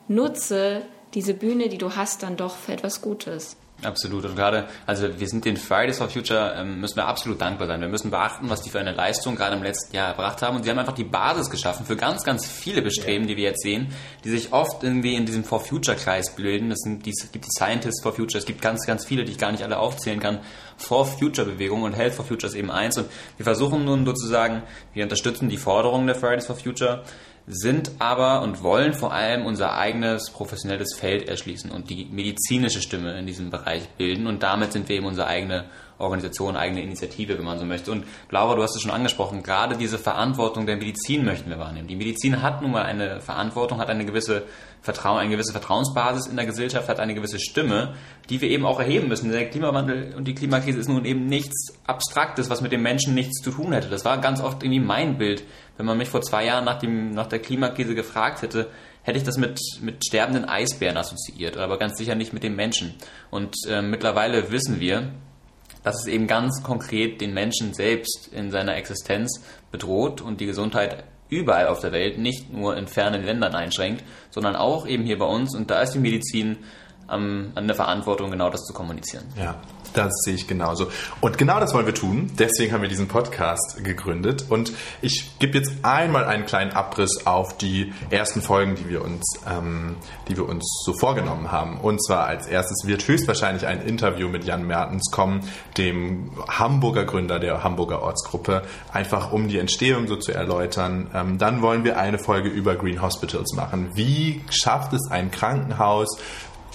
Nutze 0.07 0.83
diese 1.13 1.33
Bühne, 1.33 1.67
die 1.67 1.77
du 1.77 1.93
hast, 1.97 2.23
dann 2.23 2.37
doch 2.37 2.55
für 2.55 2.71
etwas 2.71 3.01
Gutes. 3.01 3.57
Absolut. 3.83 4.25
Und 4.25 4.35
gerade, 4.35 4.67
also 4.87 5.19
wir 5.19 5.27
sind 5.27 5.45
den 5.45 5.55
Fridays 5.55 5.99
for 5.99 6.09
Future, 6.09 6.55
ähm, 6.57 6.81
müssen 6.81 6.95
wir 6.95 7.05
absolut 7.05 7.39
dankbar 7.39 7.67
sein. 7.67 7.79
Wir 7.79 7.87
müssen 7.87 8.09
beachten, 8.09 8.49
was 8.49 8.63
die 8.63 8.71
für 8.71 8.79
eine 8.79 8.91
Leistung 8.91 9.35
gerade 9.35 9.55
im 9.55 9.61
letzten 9.61 9.95
Jahr 9.95 10.07
erbracht 10.07 10.41
haben. 10.41 10.57
Und 10.57 10.63
sie 10.63 10.71
haben 10.71 10.79
einfach 10.79 10.95
die 10.95 11.03
Basis 11.03 11.51
geschaffen 11.51 11.85
für 11.85 11.95
ganz, 11.95 12.23
ganz 12.23 12.47
viele 12.47 12.81
Bestreben, 12.81 13.27
die 13.27 13.37
wir 13.37 13.43
jetzt 13.43 13.61
sehen, 13.61 13.93
die 14.23 14.29
sich 14.29 14.51
oft 14.51 14.83
irgendwie 14.83 15.13
in 15.13 15.27
diesem 15.27 15.43
For 15.43 15.59
Future 15.59 15.95
Kreis 15.95 16.35
bilden. 16.35 16.71
Das 16.71 16.79
sind 16.79 17.05
die, 17.05 17.11
es 17.11 17.31
gibt 17.31 17.45
die 17.45 17.51
Scientists 17.51 18.01
for 18.01 18.13
Future, 18.13 18.39
es 18.39 18.45
gibt 18.45 18.63
ganz, 18.63 18.87
ganz 18.87 19.05
viele, 19.05 19.25
die 19.25 19.33
ich 19.33 19.37
gar 19.37 19.51
nicht 19.51 19.63
alle 19.63 19.77
aufzählen 19.77 20.19
kann. 20.19 20.39
For 20.77 21.05
Future 21.05 21.47
Bewegung 21.47 21.83
und 21.83 21.93
Health 21.93 22.15
for 22.15 22.25
Future 22.25 22.51
ist 22.51 22.57
eben 22.57 22.71
eins. 22.71 22.97
Und 22.97 23.07
wir 23.37 23.43
versuchen 23.43 23.85
nun 23.85 24.05
sozusagen, 24.05 24.63
wir 24.95 25.03
unterstützen 25.03 25.49
die 25.49 25.57
Forderungen 25.57 26.07
der 26.07 26.15
Fridays 26.15 26.47
for 26.47 26.55
Future, 26.55 27.03
sind 27.47 27.91
aber 27.99 28.41
und 28.41 28.61
wollen 28.61 28.93
vor 28.93 29.13
allem 29.13 29.45
unser 29.45 29.77
eigenes 29.77 30.29
professionelles 30.29 30.93
Feld 30.93 31.29
erschließen 31.29 31.71
und 31.71 31.89
die 31.89 32.05
medizinische 32.11 32.81
Stimme 32.81 33.17
in 33.17 33.25
diesem 33.25 33.49
Bereich 33.49 33.87
bilden. 33.97 34.27
Und 34.27 34.43
damit 34.43 34.73
sind 34.73 34.89
wir 34.89 34.97
eben 34.97 35.05
unsere 35.05 35.27
eigene 35.27 35.63
Organisation, 35.99 36.55
eigene 36.55 36.81
Initiative, 36.81 37.37
wenn 37.37 37.45
man 37.45 37.57
so 37.59 37.65
möchte. 37.65 37.91
Und 37.91 38.05
Laura, 38.29 38.55
du 38.55 38.61
hast 38.61 38.75
es 38.75 38.81
schon 38.81 38.91
angesprochen, 38.91 39.43
gerade 39.43 39.77
diese 39.77 39.97
Verantwortung 39.97 40.65
der 40.65 40.77
Medizin 40.77 41.25
möchten 41.25 41.49
wir 41.49 41.59
wahrnehmen. 41.59 41.87
Die 41.87 41.95
Medizin 41.95 42.41
hat 42.41 42.61
nun 42.61 42.71
mal 42.71 42.83
eine 42.83 43.21
Verantwortung, 43.21 43.79
hat 43.79 43.89
eine 43.89 44.05
gewisse 44.05 44.43
Vertrauen, 44.81 45.19
eine 45.19 45.31
gewisse 45.31 45.51
Vertrauensbasis 45.51 46.27
in 46.27 46.35
der 46.35 46.45
Gesellschaft, 46.45 46.87
hat 46.87 46.99
eine 46.99 47.15
gewisse 47.15 47.39
Stimme, 47.39 47.95
die 48.29 48.41
wir 48.41 48.49
eben 48.49 48.65
auch 48.65 48.79
erheben 48.79 49.07
müssen. 49.07 49.31
Der 49.31 49.49
Klimawandel 49.49 50.13
und 50.15 50.27
die 50.27 50.35
Klimakrise 50.35 50.79
ist 50.79 50.87
nun 50.87 51.03
eben 51.05 51.25
nichts 51.25 51.77
Abstraktes, 51.85 52.49
was 52.49 52.61
mit 52.61 52.71
dem 52.71 52.83
Menschen 52.83 53.13
nichts 53.13 53.41
zu 53.41 53.51
tun 53.51 53.73
hätte. 53.73 53.89
Das 53.89 54.05
war 54.05 54.19
ganz 54.19 54.39
oft 54.39 54.63
irgendwie 54.63 54.79
mein 54.79 55.17
Bild. 55.17 55.43
Wenn 55.77 55.85
man 55.85 55.97
mich 55.97 56.09
vor 56.09 56.21
zwei 56.21 56.45
Jahren 56.45 56.65
nach, 56.65 56.79
dem, 56.79 57.11
nach 57.11 57.27
der 57.27 57.39
Klimakrise 57.39 57.95
gefragt 57.95 58.43
hätte, 58.43 58.69
hätte 59.03 59.17
ich 59.17 59.23
das 59.23 59.37
mit, 59.37 59.59
mit 59.81 60.05
sterbenden 60.05 60.45
Eisbären 60.45 60.97
assoziiert, 60.97 61.57
aber 61.57 61.77
ganz 61.77 61.97
sicher 61.97 62.15
nicht 62.15 62.33
mit 62.33 62.43
dem 62.43 62.55
Menschen. 62.55 62.93
Und 63.31 63.55
äh, 63.67 63.81
mittlerweile 63.81 64.51
wissen 64.51 64.79
wir, 64.79 65.13
dass 65.87 66.01
es 66.01 66.07
eben 66.07 66.27
ganz 66.27 66.63
konkret 66.63 67.21
den 67.21 67.33
Menschen 67.33 67.73
selbst 67.73 68.27
in 68.33 68.51
seiner 68.51 68.75
Existenz 68.75 69.41
bedroht 69.71 70.19
und 70.19 70.41
die 70.41 70.45
Gesundheit 70.45 71.05
überall 71.29 71.67
auf 71.67 71.79
der 71.79 71.93
Welt, 71.93 72.17
nicht 72.17 72.51
nur 72.51 72.75
in 72.75 72.87
fernen 72.87 73.23
Ländern 73.23 73.55
einschränkt, 73.55 74.03
sondern 74.29 74.57
auch 74.57 74.85
eben 74.85 75.05
hier 75.05 75.17
bei 75.17 75.25
uns. 75.25 75.55
Und 75.55 75.71
da 75.71 75.79
ist 75.81 75.93
die 75.93 75.99
Medizin 75.99 76.57
ähm, 77.09 77.53
an 77.55 77.67
der 77.67 77.75
Verantwortung, 77.77 78.31
genau 78.31 78.49
das 78.49 78.65
zu 78.65 78.73
kommunizieren. 78.73 79.23
Ja, 79.37 79.61
das 79.93 80.13
sehe 80.23 80.35
ich 80.35 80.47
genauso. 80.47 80.87
Und 81.21 81.37
genau 81.37 81.59
das 81.59 81.73
wollen 81.73 81.85
wir 81.85 81.93
tun. 81.93 82.31
Deswegen 82.37 82.73
haben 82.73 82.81
wir 82.81 82.89
diesen 82.89 83.07
Podcast 83.07 83.83
gegründet. 83.83 84.45
Und 84.49 84.73
ich 85.01 85.37
gebe 85.39 85.57
jetzt 85.57 85.71
einmal 85.83 86.25
einen 86.25 86.45
kleinen 86.45 86.71
Abriss 86.71 87.25
auf 87.25 87.57
die 87.57 87.93
ersten 88.09 88.41
Folgen, 88.41 88.75
die 88.75 88.89
wir 88.89 89.03
uns, 89.03 89.23
ähm, 89.49 89.95
die 90.27 90.37
wir 90.37 90.47
uns 90.47 90.65
so 90.85 90.93
vorgenommen 90.93 91.51
haben. 91.51 91.79
Und 91.79 92.03
zwar 92.03 92.25
als 92.25 92.47
erstes 92.47 92.87
wird 92.87 93.07
höchstwahrscheinlich 93.07 93.65
ein 93.65 93.81
Interview 93.81 94.27
mit 94.27 94.43
Jan 94.43 94.65
Mertens 94.65 95.11
kommen, 95.11 95.41
dem 95.77 96.31
Hamburger 96.47 97.05
Gründer 97.05 97.39
der 97.39 97.63
Hamburger 97.63 98.01
Ortsgruppe, 98.01 98.63
einfach 98.91 99.31
um 99.31 99.47
die 99.47 99.59
Entstehung 99.59 100.07
so 100.07 100.15
zu 100.15 100.31
erläutern. 100.33 101.09
Ähm, 101.13 101.37
dann 101.37 101.61
wollen 101.61 101.83
wir 101.83 101.97
eine 101.97 102.19
Folge 102.19 102.49
über 102.49 102.75
Green 102.75 103.01
Hospitals 103.01 103.53
machen. 103.53 103.91
Wie 103.93 104.41
schafft 104.49 104.93
es 104.93 105.09
ein 105.09 105.31
Krankenhaus, 105.31 106.17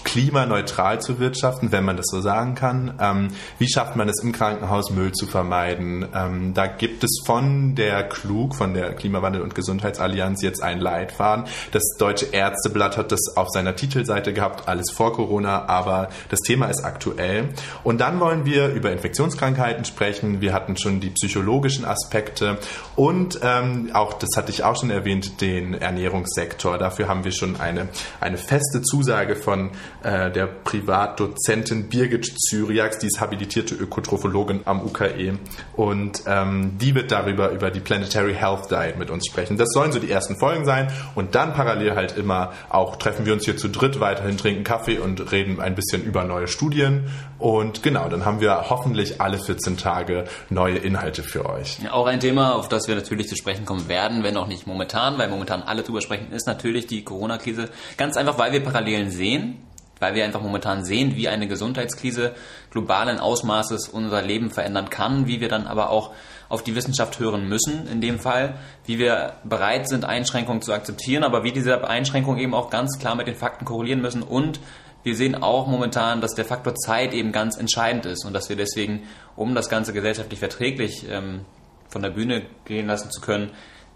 klimaneutral 0.04 1.00
zu 1.00 1.18
wirtschaften, 1.18 1.72
wenn 1.72 1.84
man 1.84 1.96
das 1.96 2.06
so 2.10 2.20
sagen 2.20 2.54
kann. 2.54 2.94
Ähm, 3.00 3.28
wie 3.58 3.68
schafft 3.68 3.96
man 3.96 4.08
es 4.08 4.22
im 4.22 4.32
Krankenhaus, 4.32 4.90
Müll 4.90 5.12
zu 5.12 5.26
vermeiden? 5.26 6.06
Ähm, 6.14 6.54
da 6.54 6.66
gibt 6.66 7.04
es 7.04 7.22
von 7.24 7.74
der 7.74 8.08
Klug, 8.08 8.54
von 8.54 8.74
der 8.74 8.94
Klimawandel- 8.96 9.42
und 9.42 9.54
Gesundheitsallianz 9.54 10.42
jetzt 10.42 10.62
einen 10.62 10.80
Leitfaden. 10.80 11.44
Das 11.72 11.82
Deutsche 11.98 12.26
Ärzteblatt 12.26 12.96
hat 12.96 13.12
das 13.12 13.36
auf 13.36 13.48
seiner 13.50 13.76
Titelseite 13.76 14.32
gehabt, 14.32 14.68
alles 14.68 14.90
vor 14.90 15.12
Corona, 15.12 15.66
aber 15.66 16.08
das 16.28 16.40
Thema 16.40 16.66
ist 16.66 16.84
aktuell. 16.84 17.50
Und 17.84 18.00
dann 18.00 18.20
wollen 18.20 18.44
wir 18.44 18.68
über 18.68 18.92
Infektionskrankheiten 18.92 19.84
sprechen. 19.84 20.40
Wir 20.40 20.52
hatten 20.52 20.76
schon 20.76 21.00
die 21.00 21.10
psychologischen 21.10 21.84
Aspekte 21.84 22.58
und 22.96 23.40
ähm, 23.42 23.90
auch, 23.92 24.14
das 24.14 24.30
hatte 24.36 24.50
ich 24.50 24.64
auch 24.64 24.78
schon 24.78 24.90
erwähnt, 24.90 25.40
den 25.40 25.74
Ernährungssektor. 25.74 26.78
Dafür 26.78 27.08
haben 27.08 27.24
wir 27.24 27.32
schon 27.32 27.60
eine, 27.60 27.88
eine 28.20 28.36
feste 28.36 28.82
Zusage 28.82 29.36
von 29.36 29.70
der 30.02 30.46
Privatdozentin 30.46 31.88
Birgit 31.88 32.26
Zyriax, 32.38 32.98
die 32.98 33.07
ist 33.07 33.20
habilitierte 33.20 33.74
Ökotrophologin 33.74 34.62
am 34.64 34.83
UKE 34.83 35.38
und 35.74 36.22
ähm, 36.26 36.78
die 36.78 36.94
wird 36.94 37.12
darüber 37.12 37.50
über 37.50 37.70
die 37.70 37.81
Planetary 37.81 38.35
Health 38.35 38.70
Diet 38.70 38.98
mit 38.98 39.11
uns 39.11 39.26
sprechen. 39.26 39.57
Das 39.57 39.68
sollen 39.72 39.92
so 39.92 39.98
die 39.98 40.11
ersten 40.11 40.37
Folgen 40.37 40.64
sein 40.64 40.92
und 41.14 41.35
dann 41.35 41.52
parallel 41.52 41.94
halt 41.94 42.16
immer 42.16 42.52
auch 42.68 42.96
treffen 42.96 43.26
wir 43.26 43.33
uns 43.33 43.44
hier 43.44 43.57
zu 43.57 43.68
dritt 43.68 44.00
weiterhin, 44.00 44.37
trinken 44.37 44.64
Kaffee 44.64 44.98
und 44.98 45.33
reden 45.33 45.61
ein 45.61 45.74
bisschen 45.74 46.02
über 46.02 46.24
neue 46.24 46.48
Studien 46.48 47.09
und 47.38 47.83
genau, 47.83 48.09
dann 48.09 48.24
haben 48.24 48.40
wir 48.40 48.70
hoffentlich 48.70 49.20
alle 49.20 49.38
14 49.38 49.76
Tage 49.76 50.24
neue 50.48 50.78
Inhalte 50.78 51.24
für 51.24 51.44
euch. 51.44 51.78
Auch 51.90 52.07
ein 52.07 52.20
Thema, 52.20 52.55
auf 52.55 52.68
das 52.68 52.87
wir 52.87 52.94
natürlich 52.94 53.28
zu 53.28 53.37
sprechen 53.37 53.64
kommen 53.64 53.88
werden, 53.88 54.22
wenn 54.22 54.37
auch 54.37 54.46
nicht 54.46 54.66
momentan, 54.66 55.18
weil 55.18 55.28
momentan 55.28 55.62
alle 55.62 55.83
drüber 55.83 56.00
sprechen, 56.00 56.33
ist 56.33 56.46
natürlich 56.46 56.87
die 56.87 57.02
Corona-Krise. 57.02 57.68
Ganz 57.96 58.16
einfach, 58.16 58.38
weil 58.38 58.52
wir 58.52 58.62
Parallelen 58.62 59.11
sehen 59.11 59.59
weil 60.02 60.14
wir 60.14 60.24
einfach 60.24 60.42
momentan 60.42 60.84
sehen, 60.84 61.16
wie 61.16 61.28
eine 61.28 61.46
Gesundheitskrise 61.48 62.34
globalen 62.70 63.18
Ausmaßes 63.18 63.88
unser 63.88 64.20
Leben 64.20 64.50
verändern 64.50 64.90
kann, 64.90 65.26
wie 65.26 65.40
wir 65.40 65.48
dann 65.48 65.66
aber 65.66 65.90
auch 65.90 66.10
auf 66.48 66.62
die 66.62 66.74
Wissenschaft 66.74 67.18
hören 67.18 67.48
müssen 67.48 67.86
in 67.86 68.00
dem 68.00 68.18
Fall, 68.18 68.56
wie 68.84 68.98
wir 68.98 69.34
bereit 69.44 69.88
sind, 69.88 70.04
Einschränkungen 70.04 70.60
zu 70.60 70.72
akzeptieren, 70.72 71.24
aber 71.24 71.44
wie 71.44 71.52
diese 71.52 71.88
Einschränkungen 71.88 72.40
eben 72.40 72.52
auch 72.52 72.68
ganz 72.68 72.98
klar 72.98 73.14
mit 73.14 73.26
den 73.26 73.36
Fakten 73.36 73.64
korrelieren 73.64 74.02
müssen 74.02 74.22
und 74.22 74.60
wir 75.04 75.16
sehen 75.16 75.34
auch 75.34 75.66
momentan, 75.66 76.20
dass 76.20 76.34
der 76.34 76.44
Faktor 76.44 76.74
Zeit 76.74 77.12
eben 77.12 77.32
ganz 77.32 77.56
entscheidend 77.56 78.06
ist 78.06 78.24
und 78.24 78.32
dass 78.34 78.48
wir 78.48 78.56
deswegen, 78.56 79.04
um 79.34 79.54
das 79.54 79.68
Ganze 79.68 79.92
gesellschaftlich 79.92 80.38
verträglich 80.38 81.06
ähm, 81.08 81.44
von 81.88 82.02
der 82.02 82.10
Bühne 82.10 82.42
gehen 82.64 82.86
lassen 82.86 83.10
zu 83.10 83.20
können, 83.20 83.50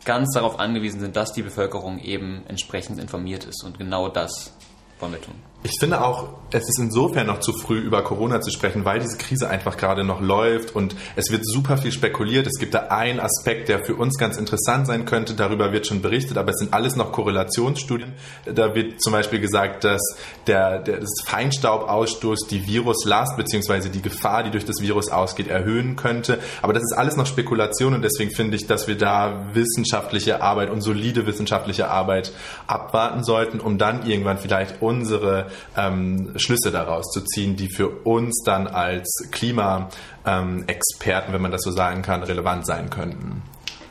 ganz 0.04 0.32
darauf 0.34 0.58
angewiesen 0.58 1.00
sind, 1.00 1.16
dass 1.16 1.32
die 1.32 1.42
Bevölkerung 1.42 1.98
eben 1.98 2.44
entsprechend 2.48 2.98
informiert 2.98 3.44
ist. 3.44 3.64
Und 3.64 3.78
genau 3.78 4.08
das 4.08 4.52
wollen 4.98 5.12
wir 5.12 5.20
tun. 5.20 5.34
Ich 5.66 5.80
finde 5.80 6.00
auch, 6.00 6.28
es 6.52 6.68
ist 6.68 6.78
insofern 6.78 7.26
noch 7.26 7.40
zu 7.40 7.52
früh 7.52 7.78
über 7.78 8.04
Corona 8.04 8.40
zu 8.40 8.52
sprechen, 8.52 8.84
weil 8.84 9.00
diese 9.00 9.18
Krise 9.18 9.50
einfach 9.50 9.76
gerade 9.76 10.04
noch 10.04 10.20
läuft 10.20 10.76
und 10.76 10.94
es 11.16 11.32
wird 11.32 11.44
super 11.44 11.76
viel 11.76 11.90
spekuliert. 11.90 12.46
Es 12.46 12.60
gibt 12.60 12.72
da 12.72 12.86
einen 12.90 13.18
Aspekt, 13.18 13.68
der 13.68 13.84
für 13.84 13.96
uns 13.96 14.16
ganz 14.16 14.36
interessant 14.36 14.86
sein 14.86 15.06
könnte. 15.06 15.34
Darüber 15.34 15.72
wird 15.72 15.88
schon 15.88 16.02
berichtet, 16.02 16.38
aber 16.38 16.50
es 16.50 16.58
sind 16.58 16.72
alles 16.72 16.94
noch 16.94 17.10
Korrelationsstudien. 17.10 18.12
Da 18.44 18.76
wird 18.76 19.02
zum 19.02 19.12
Beispiel 19.12 19.40
gesagt, 19.40 19.82
dass 19.82 20.00
der, 20.46 20.78
der 20.78 21.00
das 21.00 21.10
Feinstaubausstoß 21.26 22.46
die 22.48 22.64
Viruslast 22.64 23.36
bzw. 23.36 23.88
die 23.88 24.02
Gefahr, 24.02 24.44
die 24.44 24.52
durch 24.52 24.64
das 24.64 24.80
Virus 24.80 25.08
ausgeht, 25.08 25.48
erhöhen 25.48 25.96
könnte. 25.96 26.38
Aber 26.62 26.74
das 26.74 26.84
ist 26.84 26.96
alles 26.96 27.16
noch 27.16 27.26
Spekulation 27.26 27.92
und 27.92 28.02
deswegen 28.02 28.30
finde 28.30 28.56
ich, 28.56 28.68
dass 28.68 28.86
wir 28.86 28.96
da 28.96 29.48
wissenschaftliche 29.52 30.42
Arbeit 30.42 30.70
und 30.70 30.80
solide 30.80 31.26
wissenschaftliche 31.26 31.88
Arbeit 31.88 32.32
abwarten 32.68 33.24
sollten, 33.24 33.58
um 33.58 33.78
dann 33.78 34.06
irgendwann 34.06 34.38
vielleicht 34.38 34.80
unsere 34.80 35.48
ähm, 35.76 36.32
Schlüsse 36.36 36.70
daraus 36.70 37.10
zu 37.12 37.22
ziehen, 37.22 37.56
die 37.56 37.68
für 37.68 37.88
uns 37.88 38.42
dann 38.44 38.66
als 38.66 39.28
Klimaexperten, 39.30 41.32
wenn 41.32 41.42
man 41.42 41.52
das 41.52 41.62
so 41.62 41.70
sagen 41.70 42.02
kann, 42.02 42.22
relevant 42.22 42.66
sein 42.66 42.90
könnten. 42.90 43.42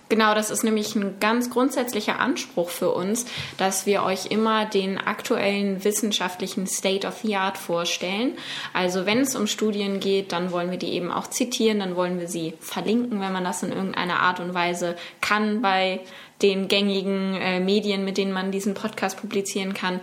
Genau, 0.08 0.36
das 0.36 0.52
ist 0.52 0.64
nämlich 0.64 0.96
ein 0.96 1.20
ganz 1.20 1.50
grundsätzlicher 1.50 2.20
Anspruch 2.20 2.70
für 2.70 2.92
uns, 2.92 3.26
dass 3.58 3.88
wir 3.88 4.04
euch 4.04 4.28
immer 4.28 4.66
den 4.66 5.00
aktuellen 5.00 5.84
wissenschaftlichen 5.84 6.68
State 6.68 7.08
of 7.08 7.22
the 7.24 7.38
Art 7.38 7.58
vorstellen. 7.58 8.34
Also 8.72 9.08
wenn 9.08 9.22
es 9.22 9.36
um 9.36 9.48
Studien 9.48 10.00
geht, 10.00 10.32
dann 10.32 10.52
wollen 10.52 10.70
wir 10.70 10.78
die 10.78 10.94
eben 10.94 11.12
auch 11.12 11.28
zitieren, 11.28 11.80
dann 11.80 11.96
wollen 11.96 12.20
wir 12.20 12.28
sie 12.28 12.54
verlinken, 12.60 13.20
wenn 13.20 13.34
man 13.34 13.44
das 13.44 13.64
in 13.64 13.72
irgendeiner 13.72 14.20
Art 14.20 14.40
und 14.40 14.54
Weise 14.54 14.96
kann 15.22 15.64
bei 15.64 16.02
den 16.44 16.68
gängigen 16.68 17.34
äh, 17.36 17.60
Medien, 17.60 18.06
mit 18.06 18.18
denen 18.18 18.32
man 18.32 18.52
diesen 18.52 18.76
Podcast 18.76 19.20
publizieren 19.20 19.74
kann 19.74 20.02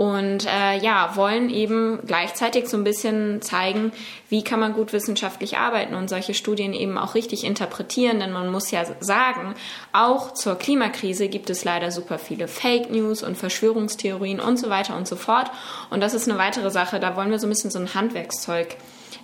und 0.00 0.46
äh, 0.46 0.78
ja, 0.78 1.14
wollen 1.14 1.50
eben 1.50 1.98
gleichzeitig 2.06 2.68
so 2.68 2.78
ein 2.78 2.84
bisschen 2.84 3.42
zeigen, 3.42 3.92
wie 4.30 4.42
kann 4.42 4.58
man 4.58 4.72
gut 4.72 4.94
wissenschaftlich 4.94 5.58
arbeiten 5.58 5.94
und 5.94 6.08
solche 6.08 6.32
Studien 6.32 6.72
eben 6.72 6.96
auch 6.96 7.14
richtig 7.14 7.44
interpretieren, 7.44 8.18
denn 8.18 8.32
man 8.32 8.50
muss 8.50 8.70
ja 8.70 8.86
sagen, 9.00 9.54
auch 9.92 10.32
zur 10.32 10.54
Klimakrise 10.54 11.28
gibt 11.28 11.50
es 11.50 11.64
leider 11.64 11.90
super 11.90 12.18
viele 12.18 12.48
Fake 12.48 12.90
News 12.90 13.22
und 13.22 13.36
Verschwörungstheorien 13.36 14.40
und 14.40 14.58
so 14.58 14.70
weiter 14.70 14.96
und 14.96 15.06
so 15.06 15.16
fort. 15.16 15.50
Und 15.90 16.00
das 16.00 16.14
ist 16.14 16.26
eine 16.26 16.38
weitere 16.38 16.70
Sache, 16.70 16.98
da 16.98 17.14
wollen 17.14 17.30
wir 17.30 17.38
so 17.38 17.46
ein 17.46 17.50
bisschen 17.50 17.70
so 17.70 17.78
ein 17.78 17.92
Handwerkszeug 17.92 18.78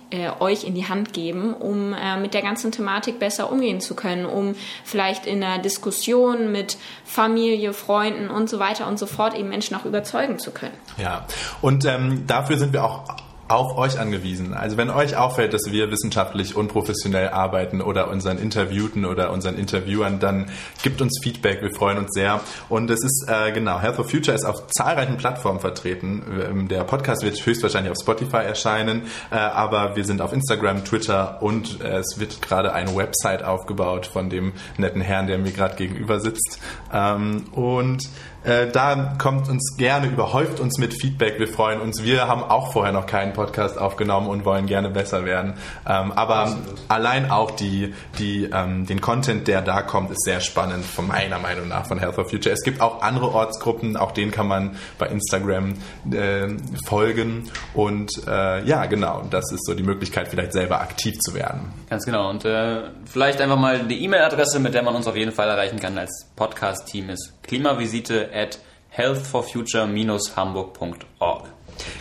äh, 0.09 0.29
euch 0.39 0.63
in 0.63 0.73
die 0.73 0.87
Hand 0.87 1.13
geben, 1.13 1.53
um 1.53 1.93
äh, 1.93 2.17
mit 2.17 2.33
der 2.33 2.41
ganzen 2.41 2.71
Thematik 2.71 3.19
besser 3.19 3.51
umgehen 3.51 3.81
zu 3.81 3.95
können, 3.95 4.25
um 4.25 4.55
vielleicht 4.83 5.25
in 5.25 5.43
einer 5.43 5.61
Diskussion 5.61 6.51
mit 6.51 6.77
Familie, 7.03 7.73
Freunden 7.73 8.29
und 8.29 8.49
so 8.49 8.59
weiter 8.59 8.87
und 8.87 8.97
so 8.99 9.05
fort 9.05 9.35
eben 9.35 9.49
Menschen 9.49 9.75
auch 9.75 9.85
überzeugen 9.85 10.39
zu 10.39 10.51
können. 10.51 10.73
Ja, 10.97 11.25
und 11.61 11.85
ähm, 11.85 12.25
dafür 12.27 12.57
sind 12.57 12.73
wir 12.73 12.83
auch 12.83 13.03
auf 13.47 13.77
euch 13.77 13.99
angewiesen. 13.99 14.53
Also 14.53 14.77
wenn 14.77 14.89
euch 14.89 15.15
auffällt, 15.15 15.53
dass 15.53 15.71
wir 15.71 15.89
wissenschaftlich 15.91 16.55
unprofessionell 16.55 17.29
arbeiten 17.29 17.81
oder 17.81 18.09
unseren 18.09 18.37
Interviewten 18.37 19.05
oder 19.05 19.31
unseren 19.31 19.57
Interviewern, 19.57 20.19
dann 20.19 20.47
gibt 20.83 21.01
uns 21.01 21.19
Feedback. 21.21 21.61
Wir 21.61 21.73
freuen 21.73 21.97
uns 21.97 22.13
sehr. 22.13 22.41
Und 22.69 22.89
es 22.89 23.03
ist 23.03 23.25
äh, 23.27 23.51
genau, 23.51 23.79
Health 23.79 23.95
for 23.95 24.05
Future 24.05 24.35
ist 24.35 24.45
auf 24.45 24.67
zahlreichen 24.67 25.17
Plattformen 25.17 25.59
vertreten. 25.59 26.23
Ähm, 26.49 26.67
der 26.67 26.83
Podcast 26.83 27.23
wird 27.23 27.43
höchstwahrscheinlich 27.45 27.91
auf 27.91 27.97
Spotify 28.01 28.37
erscheinen, 28.37 29.03
äh, 29.31 29.35
aber 29.35 29.95
wir 29.95 30.03
sind 30.03 30.21
auf 30.21 30.33
Instagram, 30.33 30.83
Twitter 30.83 31.41
und 31.41 31.81
äh, 31.81 31.97
es 31.97 32.19
wird 32.19 32.41
gerade 32.41 32.73
eine 32.73 32.95
Website 32.95 33.43
aufgebaut 33.43 34.07
von 34.07 34.29
dem 34.29 34.53
netten 34.77 35.01
Herrn, 35.01 35.27
der 35.27 35.37
mir 35.37 35.51
gerade 35.51 35.75
gegenüber 35.75 36.19
sitzt. 36.19 36.59
Ähm, 36.91 37.45
und 37.51 38.03
Äh, 38.47 38.71
da 38.71 39.15
kommt 39.17 39.49
uns 39.49 39.75
gerne, 39.75 40.07
überhäuft 40.07 40.61
uns 40.61 40.77
mit 40.77 40.93
Feedback. 40.93 41.37
Wir 41.37 41.49
freuen 41.49 41.81
uns. 41.81 42.01
Wir 42.03 42.29
haben 42.29 42.43
auch 42.43 42.71
vorher 42.71 42.93
noch 42.93 43.05
keinen 43.05 43.33
Podcast 43.33 43.77
aufgenommen 43.77 44.27
und 44.27 44.45
wollen 44.45 44.67
gerne 44.67 44.89
besser 44.89 45.25
werden. 45.25 45.55
Ähm, 45.85 46.13
aber 46.13 46.35
Absolut. 46.37 46.75
allein 46.87 47.29
auch 47.29 47.51
die, 47.51 47.93
die, 48.17 48.45
ähm, 48.45 48.85
den 48.85 49.01
Content, 49.01 49.49
der 49.49 49.61
da 49.61 49.81
kommt, 49.81 50.11
ist 50.11 50.23
sehr 50.23 50.39
spannend, 50.39 50.85
von 50.85 51.07
meiner 51.07 51.39
Meinung 51.39 51.67
nach, 51.67 51.87
von 51.87 51.99
Health 51.99 52.15
for 52.15 52.23
Future. 52.23 52.53
Es 52.53 52.63
gibt 52.63 52.79
auch 52.79 53.01
andere 53.01 53.33
Ortsgruppen, 53.33 53.97
auch 53.97 54.13
denen 54.13 54.31
kann 54.31 54.47
man 54.47 54.77
bei 54.97 55.07
Instagram 55.07 55.73
äh, 56.09 56.47
folgen. 56.85 57.49
Und 57.73 58.11
äh, 58.27 58.63
ja, 58.63 58.85
genau, 58.85 59.23
das 59.29 59.51
ist 59.51 59.65
so 59.65 59.73
die 59.73 59.83
Möglichkeit, 59.83 60.29
vielleicht 60.29 60.53
selber 60.53 60.79
aktiv 60.79 61.19
zu 61.19 61.33
werden. 61.33 61.73
Ganz 61.89 62.05
genau. 62.05 62.29
Und 62.29 62.45
äh, 62.45 62.83
vielleicht 63.03 63.41
einfach 63.41 63.59
mal 63.59 63.79
die 63.79 64.01
E-Mail-Adresse, 64.05 64.61
mit 64.61 64.73
der 64.73 64.83
man 64.83 64.95
uns 64.95 65.05
auf 65.05 65.17
jeden 65.17 65.33
Fall 65.33 65.49
erreichen 65.49 65.79
kann 65.79 65.97
als 65.97 66.27
Podcast-Team 66.37 67.09
ist 67.09 67.36
klimavisite 67.47 68.29
at 68.33 68.59
healthforfuture-hamburg.org. 68.89 71.47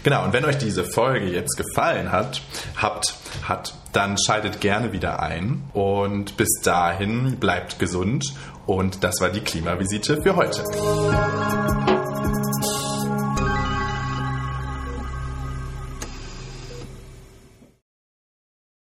Genau, 0.03 0.25
und 0.25 0.33
wenn 0.33 0.45
euch 0.45 0.59
diese 0.59 0.85
Folge 0.85 1.27
jetzt 1.27 1.57
gefallen 1.57 2.13
hat, 2.13 2.43
habt, 2.81 3.15
hat, 3.43 3.75
dann 3.93 4.17
schaltet 4.19 4.61
gerne 4.61 4.93
wieder 4.93 5.21
ein. 5.21 5.65
Und 5.73 6.37
bis 6.37 6.61
dahin 6.63 7.39
bleibt 7.39 7.79
gesund. 7.79 8.35
Und 8.67 9.05
das 9.05 9.21
war 9.21 9.31
die 9.31 9.41
Klimavisite 9.41 10.23
für 10.23 10.37
heute. 10.37 10.65